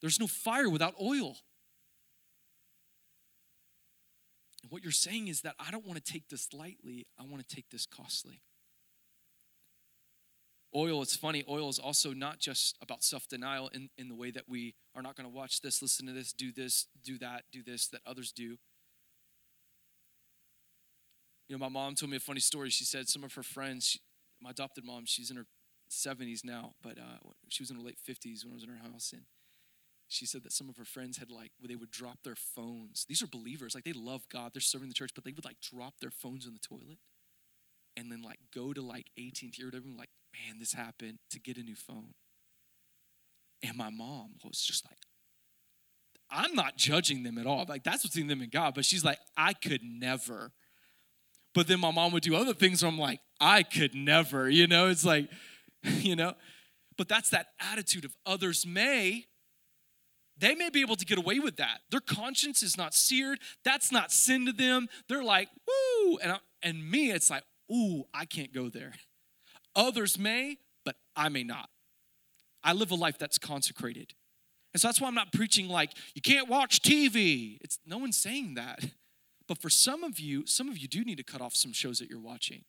[0.00, 1.36] There's no fire without oil.
[4.62, 7.46] And what you're saying is that I don't want to take this lightly, I want
[7.46, 8.42] to take this costly.
[10.74, 14.30] Oil, it's funny, oil is also not just about self denial in, in the way
[14.30, 17.44] that we are not going to watch this, listen to this, do this, do that,
[17.52, 18.56] do this, that others do.
[21.48, 22.70] You know, my mom told me a funny story.
[22.70, 23.98] She said some of her friends,
[24.40, 25.46] my adopted mom, she's in her
[25.90, 27.18] 70s now, but uh,
[27.48, 29.12] she was in her late 50s when I was in her house.
[29.12, 29.22] And
[30.08, 33.04] she said that some of her friends had like, they would drop their phones.
[33.08, 35.60] These are believers, like they love God, they're serving the church, but they would like
[35.60, 36.98] drop their phones in the toilet
[37.96, 41.40] and then like go to like AT&T or whatever, and like, man, this happened to
[41.40, 42.14] get a new phone.
[43.62, 44.98] And my mom was just like,
[46.30, 47.66] I'm not judging them at all.
[47.68, 48.74] Like that's between them and God.
[48.74, 50.52] But she's like, I could never.
[51.54, 54.66] But then my mom would do other things where I'm like, I could never, you
[54.66, 54.88] know?
[54.88, 55.30] It's like,
[55.82, 56.34] you know?
[56.96, 59.26] But that's that attitude of others may,
[60.36, 61.80] They may be able to get away with that.
[61.90, 63.40] Their conscience is not seared.
[63.64, 64.88] That's not sin to them.
[65.08, 66.18] They're like, woo.
[66.18, 68.92] And, and me, it's like, ooh, I can't go there.
[69.76, 71.68] Others may, but I may not.
[72.64, 74.14] I live a life that's consecrated.
[74.72, 77.58] And so that's why I'm not preaching like, you can't watch TV.
[77.60, 78.84] It's no one's saying that.
[79.48, 81.98] But for some of you, some of you do need to cut off some shows
[81.98, 82.62] that you're watching.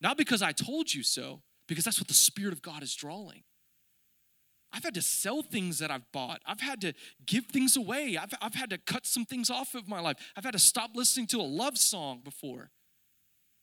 [0.00, 3.42] Not because I told you so, because that's what the Spirit of God is drawing.
[4.72, 6.40] I've had to sell things that I've bought.
[6.46, 6.92] I've had to
[7.26, 8.16] give things away.
[8.20, 10.16] I've, I've had to cut some things off of my life.
[10.36, 12.70] I've had to stop listening to a love song before.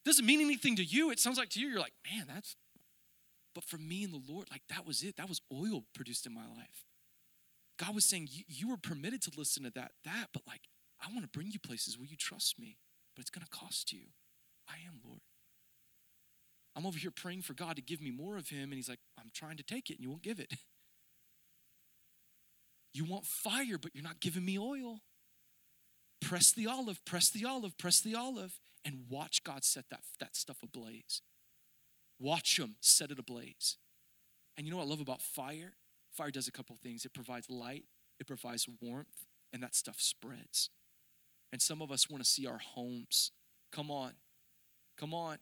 [0.05, 1.09] Doesn't mean anything to you.
[1.11, 2.55] It sounds like to you, you're like, man, that's,
[3.55, 5.15] but for me and the Lord, like that was it.
[5.17, 6.85] That was oil produced in my life.
[7.77, 10.61] God was saying, you, were permitted to listen to that, that, but like,
[11.01, 12.77] I want to bring you places where you trust me,
[13.15, 14.01] but it's going to cost you.
[14.67, 15.21] I am, Lord.
[16.77, 18.99] I'm over here praying for God to give me more of Him, and He's like,
[19.19, 20.53] I'm trying to take it, and you won't give it.
[22.93, 25.01] You want fire, but you're not giving me oil.
[26.19, 30.35] Press the olive, press the olive, press the olive, and watch God set that, that
[30.35, 31.21] stuff ablaze.
[32.19, 33.77] Watch Him set it ablaze.
[34.57, 35.73] And you know what I love about fire?
[36.11, 37.83] Fire does a couple things it provides light,
[38.19, 40.71] it provides warmth, and that stuff spreads.
[41.51, 43.31] And some of us want to see our homes.
[43.71, 44.13] Come on.
[44.97, 45.37] Come on.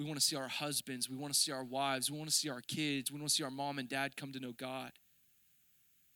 [0.00, 1.10] We want to see our husbands.
[1.10, 2.10] We want to see our wives.
[2.10, 3.12] We want to see our kids.
[3.12, 4.92] We want to see our mom and dad come to know God.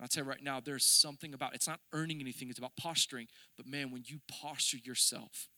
[0.00, 3.26] I'll tell you right now, there's something about it's not earning anything, it's about posturing.
[3.58, 5.50] But man, when you posture yourself,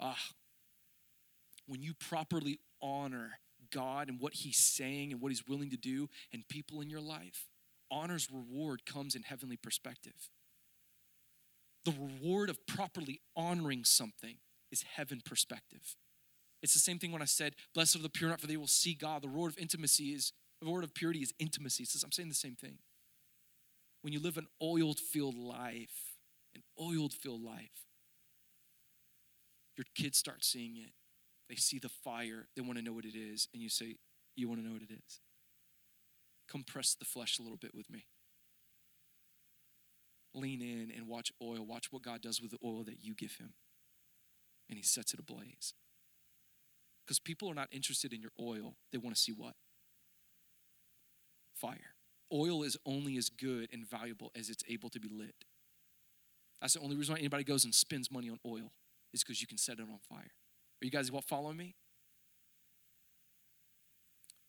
[0.00, 0.16] ah,
[1.66, 3.32] when you properly honor
[3.70, 7.02] God and what He's saying and what He's willing to do and people in your
[7.02, 7.48] life,
[7.90, 10.30] honor's reward comes in heavenly perspective.
[11.84, 14.36] The reward of properly honoring something
[14.72, 15.96] is heaven perspective.
[16.62, 18.66] It's the same thing when I said, Blessed are the pure, not for they will
[18.66, 19.22] see God.
[19.22, 21.84] The reward of intimacy is, the reward of purity is intimacy.
[21.84, 22.78] Says, I'm saying the same thing
[24.02, 26.16] when you live an oiled filled life,
[26.54, 27.86] an oiled filled life,
[29.76, 30.92] your kids start seeing it.
[31.48, 33.96] They see the fire, they want to know what it is, and you say,
[34.36, 35.20] You want to know what it is?
[36.50, 38.06] Come press the flesh a little bit with me.
[40.34, 41.64] Lean in and watch oil.
[41.64, 43.54] Watch what God does with the oil that you give Him.
[44.68, 45.74] And He sets it ablaze.
[47.08, 49.54] Because people are not interested in your oil, they want to see what?
[51.56, 51.94] Fire
[52.32, 55.34] oil is only as good and valuable as it's able to be lit.
[56.60, 58.72] That's the only reason why anybody goes and spends money on oil
[59.12, 60.32] is because you can set it on fire.
[60.82, 61.74] Are you guys following me?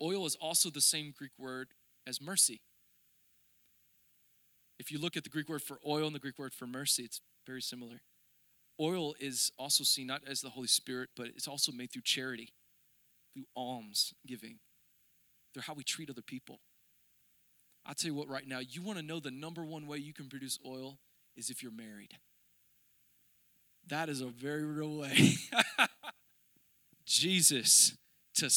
[0.01, 1.69] Oil is also the same Greek word
[2.07, 2.61] as mercy.
[4.79, 7.03] If you look at the Greek word for oil and the Greek word for mercy,
[7.03, 8.01] it's very similar.
[8.79, 12.53] Oil is also seen not as the Holy Spirit, but it's also made through charity,
[13.33, 14.59] through alms giving,
[15.53, 16.59] through how we treat other people.
[17.85, 20.13] I'll tell you what, right now, you want to know the number one way you
[20.13, 20.99] can produce oil
[21.35, 22.11] is if you're married.
[23.87, 25.33] That is a very real way.
[27.05, 27.97] Jesus,
[28.35, 28.49] to,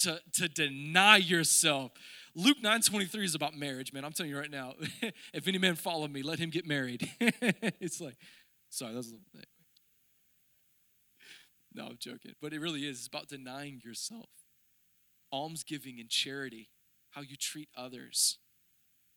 [0.00, 1.92] to, to deny yourself.
[2.34, 4.04] Luke 9.23 is about marriage, man.
[4.04, 4.74] I'm telling you right now,
[5.34, 7.10] if any man follow me, let him get married.
[7.20, 8.16] it's like,
[8.70, 9.51] sorry, that's a little
[11.74, 12.32] No, I'm joking.
[12.40, 12.98] But it really is.
[12.98, 14.28] It's about denying yourself.
[15.32, 16.68] Almsgiving and charity,
[17.10, 18.38] how you treat others.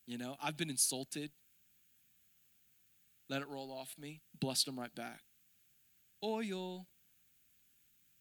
[0.08, 1.32] You know, I've been insulted.
[3.30, 4.22] Let it roll off me.
[4.40, 5.22] Blessed them right back.
[6.22, 6.88] Oh, oil.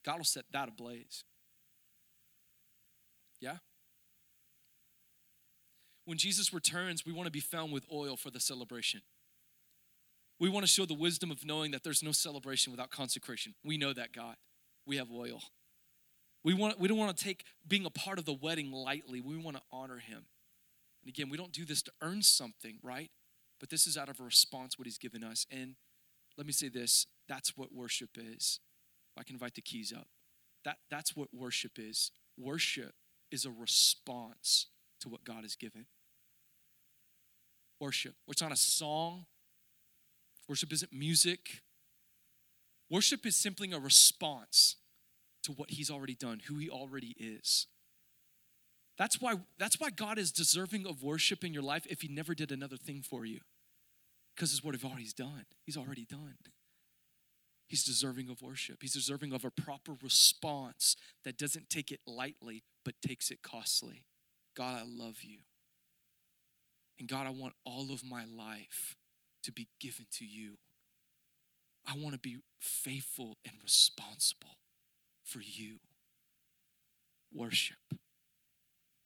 [0.05, 1.25] God will set that ablaze.
[3.41, 3.59] Yeah?
[6.05, 9.03] When Jesus returns, we want to be found with oil for the celebration.
[10.41, 13.55] We want to show the wisdom of knowing that there's no celebration without consecration.
[13.65, 14.37] We know that, God.
[14.87, 15.41] We have oil.
[16.43, 19.21] We, want, we don't want to take being a part of the wedding lightly.
[19.21, 20.27] We want to honor him.
[21.03, 23.11] And again, we don't do this to earn something, right?
[23.61, 25.47] But this is out of a response what he's given us.
[25.51, 25.77] And
[26.37, 28.61] let me say this that's what worship is.
[29.19, 30.09] I can invite the keys up.
[30.65, 32.11] That, that's what worship is.
[32.37, 32.95] Worship
[33.31, 34.67] is a response
[35.01, 35.87] to what God has given.
[37.81, 38.15] Worship.
[38.29, 39.27] It's not a song.
[40.49, 41.63] Worship isn't music.
[42.91, 44.77] Worship is simply a response
[45.45, 47.67] to what He's already done, who He already is.
[48.97, 52.35] That's why, that's why God is deserving of worship in your life if He never
[52.35, 53.41] did another thing for you.
[54.35, 55.47] Because it's what He's already done.
[55.65, 56.37] He's already done.
[57.67, 58.79] He's deserving of worship.
[58.83, 64.05] He's deserving of a proper response that doesn't take it lightly, but takes it costly.
[64.57, 65.39] God, I love you.
[66.99, 68.97] And God, I want all of my life
[69.45, 70.59] to be given to you.
[71.87, 74.57] I want to be faithful and responsible
[75.23, 75.77] for you.
[77.33, 77.77] Worship.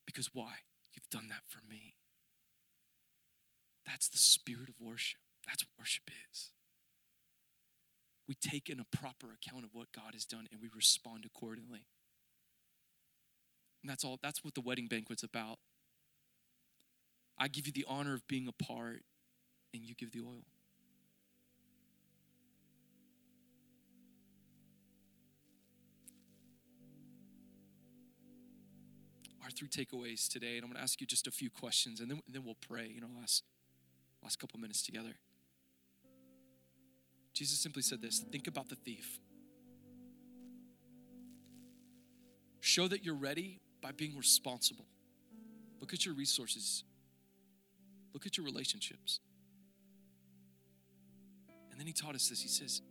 [0.07, 0.55] Because why?
[0.93, 1.95] You've done that for me.
[3.87, 5.21] That's the spirit of worship.
[5.47, 6.51] That's what worship is.
[8.29, 11.87] We take in a proper account of what God has done and we respond accordingly.
[13.83, 15.59] And that's all, that's what the wedding banquet's about.
[17.39, 19.03] I give you the honor of being a part,
[19.73, 20.45] and you give the oil.
[29.43, 32.11] Our three takeaways today, and I'm going to ask you just a few questions, and
[32.11, 32.87] then, and then we'll pray.
[32.87, 33.45] You know, last
[34.23, 35.15] last couple minutes together.
[37.33, 39.21] Jesus simply said this: Think about the thief.
[42.61, 44.85] Show that you're ready by being responsible.
[45.81, 46.85] Look at your resources.
[48.13, 49.21] Look at your relationships.
[51.79, 52.43] And then he taught us this.
[52.43, 52.83] He says,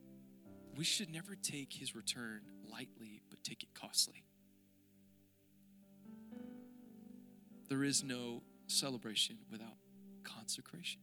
[0.77, 2.39] we should never take his return
[2.71, 4.23] lightly, but take it costly.
[7.67, 9.75] There is no celebration without
[10.23, 11.01] consecration.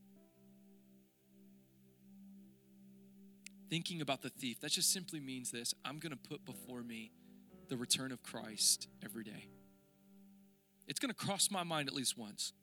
[3.69, 7.13] Thinking about the thief, that just simply means this I'm going to put before me
[7.69, 9.49] the return of Christ every day.
[10.89, 12.55] It's going to cross my mind at least once.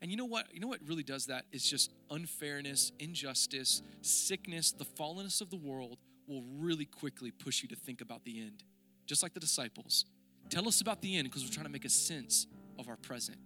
[0.00, 0.46] And you know what?
[0.52, 5.56] You know what really does that is just unfairness, injustice, sickness, the fallenness of the
[5.56, 8.62] world will really quickly push you to think about the end.
[9.06, 10.04] Just like the disciples.
[10.50, 12.46] Tell us about the end because we're trying to make a sense
[12.78, 13.38] of our present.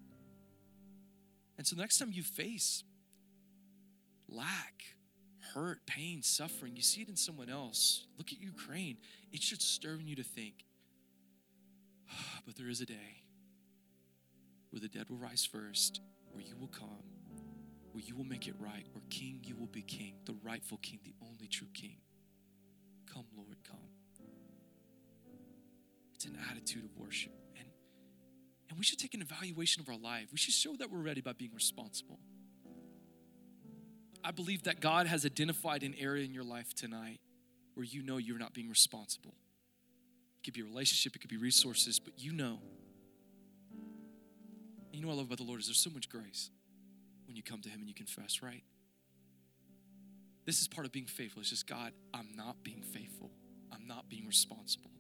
[1.57, 2.85] And so next time you face
[4.29, 4.83] lack,
[5.55, 8.07] hurt, pain, suffering, you see it in someone else.
[8.19, 8.99] Look at Ukraine.
[9.33, 10.65] It should stir in you to think,
[12.11, 13.23] ah, but there is a day
[14.71, 16.01] where the dead will rise first
[16.33, 17.03] where you will come,
[17.93, 20.99] where you will make it right, where king you will be king, the rightful king,
[21.05, 21.97] the only true king.
[23.13, 23.79] Come, Lord, come.
[26.15, 27.33] It's an attitude of worship.
[27.59, 27.67] And,
[28.71, 30.29] and we should take an evaluation of our life.
[30.33, 32.19] We should show that we're ready by being responsible.
[34.25, 37.21] I believe that God has identified an area in your life tonight
[37.75, 39.35] where you know you're not being responsible.
[40.39, 42.61] It could be a relationship, it could be resources, but you know
[44.93, 46.51] and you know what I love about the Lord is there's so much grace
[47.27, 48.63] when you come to Him and you confess, right?
[50.45, 51.41] This is part of being faithful.
[51.41, 53.31] It's just, God, I'm not being faithful.
[53.73, 54.91] I'm not being responsible.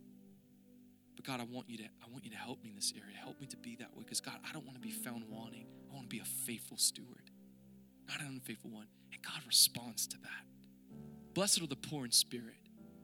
[1.14, 3.14] But God, I want you to, I want you to help me in this area.
[3.18, 4.02] Help me to be that way.
[4.02, 5.66] Because God, I don't want to be found wanting.
[5.90, 7.30] I want to be a faithful steward,
[8.08, 8.86] not an unfaithful one.
[9.12, 10.46] And God responds to that.
[11.34, 12.54] Blessed are the poor in spirit.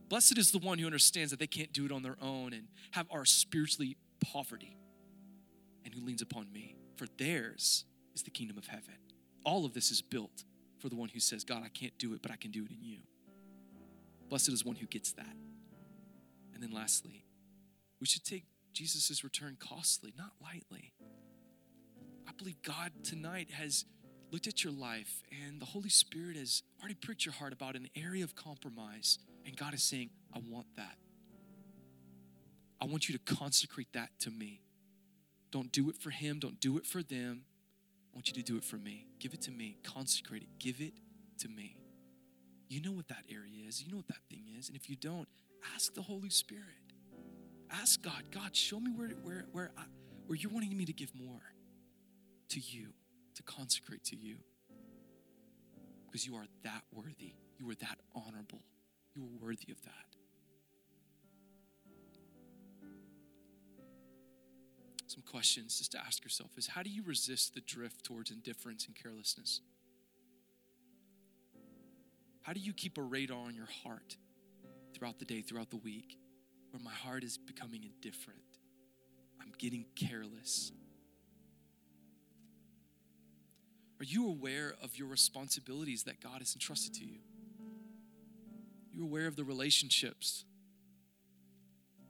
[0.08, 2.68] Blessed is the one who understands that they can't do it on their own and
[2.92, 3.98] have our spiritually
[4.32, 4.78] poverty
[5.84, 7.84] and who leans upon me for theirs
[8.14, 8.94] is the kingdom of heaven.
[9.44, 10.44] All of this is built
[10.78, 12.70] for the one who says, God, I can't do it, but I can do it
[12.70, 12.98] in you.
[14.28, 15.36] Blessed is one who gets that.
[16.52, 17.24] And then lastly,
[18.00, 20.92] we should take Jesus' return costly, not lightly.
[22.28, 23.84] I believe God tonight has
[24.30, 27.88] looked at your life and the Holy Spirit has already pricked your heart about an
[27.96, 29.18] area of compromise.
[29.46, 30.96] And God is saying, I want that.
[32.80, 34.60] I want you to consecrate that to me.
[35.50, 37.42] Don't do it for him, don't do it for them.
[38.12, 39.06] I want you to do it for me.
[39.18, 39.76] Give it to me.
[39.82, 40.48] Consecrate it.
[40.58, 40.94] Give it
[41.40, 41.76] to me.
[42.68, 43.82] You know what that area is.
[43.82, 44.68] You know what that thing is.
[44.68, 45.28] And if you don't,
[45.74, 46.64] ask the Holy Spirit.
[47.70, 49.82] Ask God, God, show me where where where I,
[50.26, 51.42] where you're wanting me to give more
[52.50, 52.88] to you,
[53.34, 54.36] to consecrate to you.
[56.06, 57.34] Because you are that worthy.
[57.58, 58.62] You are that honorable.
[59.14, 60.17] You are worthy of that.
[65.10, 68.86] Some questions just to ask yourself is how do you resist the drift towards indifference
[68.86, 69.60] and carelessness?
[72.42, 74.16] How do you keep a radar on your heart
[74.94, 76.16] throughout the day, throughout the week,
[76.70, 78.40] where my heart is becoming indifferent?
[79.40, 80.72] I'm getting careless.
[84.00, 87.18] Are you aware of your responsibilities that God has entrusted to you?
[88.92, 90.44] You're aware of the relationships,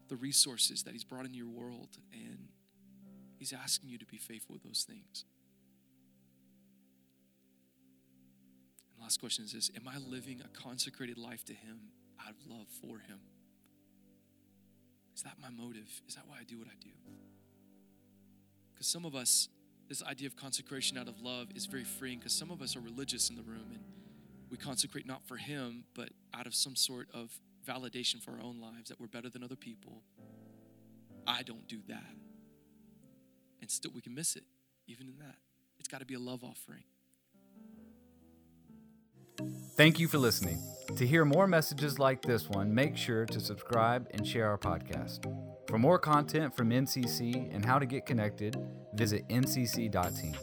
[0.09, 2.49] the resources that He's brought into your world, and
[3.39, 5.25] He's asking you to be faithful with those things.
[8.93, 11.79] And last question is this Am I living a consecrated life to Him
[12.21, 13.21] out of love for Him?
[15.15, 15.89] Is that my motive?
[16.09, 16.91] Is that why I do what I do?
[18.75, 19.49] Because some of us,
[19.89, 22.81] this idea of consecration out of love is very freeing because some of us are
[22.81, 23.83] religious in the room and
[24.51, 27.31] we consecrate not for Him, but out of some sort of
[27.67, 30.03] validation for our own lives that we're better than other people.
[31.27, 32.05] I don't do that
[33.61, 34.45] and still we can miss it,
[34.87, 35.37] even in that.
[35.79, 36.85] It's got to be a love offering.
[39.77, 40.61] Thank you for listening.
[40.97, 45.25] To hear more messages like this one, make sure to subscribe and share our podcast.
[45.69, 48.57] For more content from NCC and how to get connected,
[48.95, 50.35] visit ncc.team.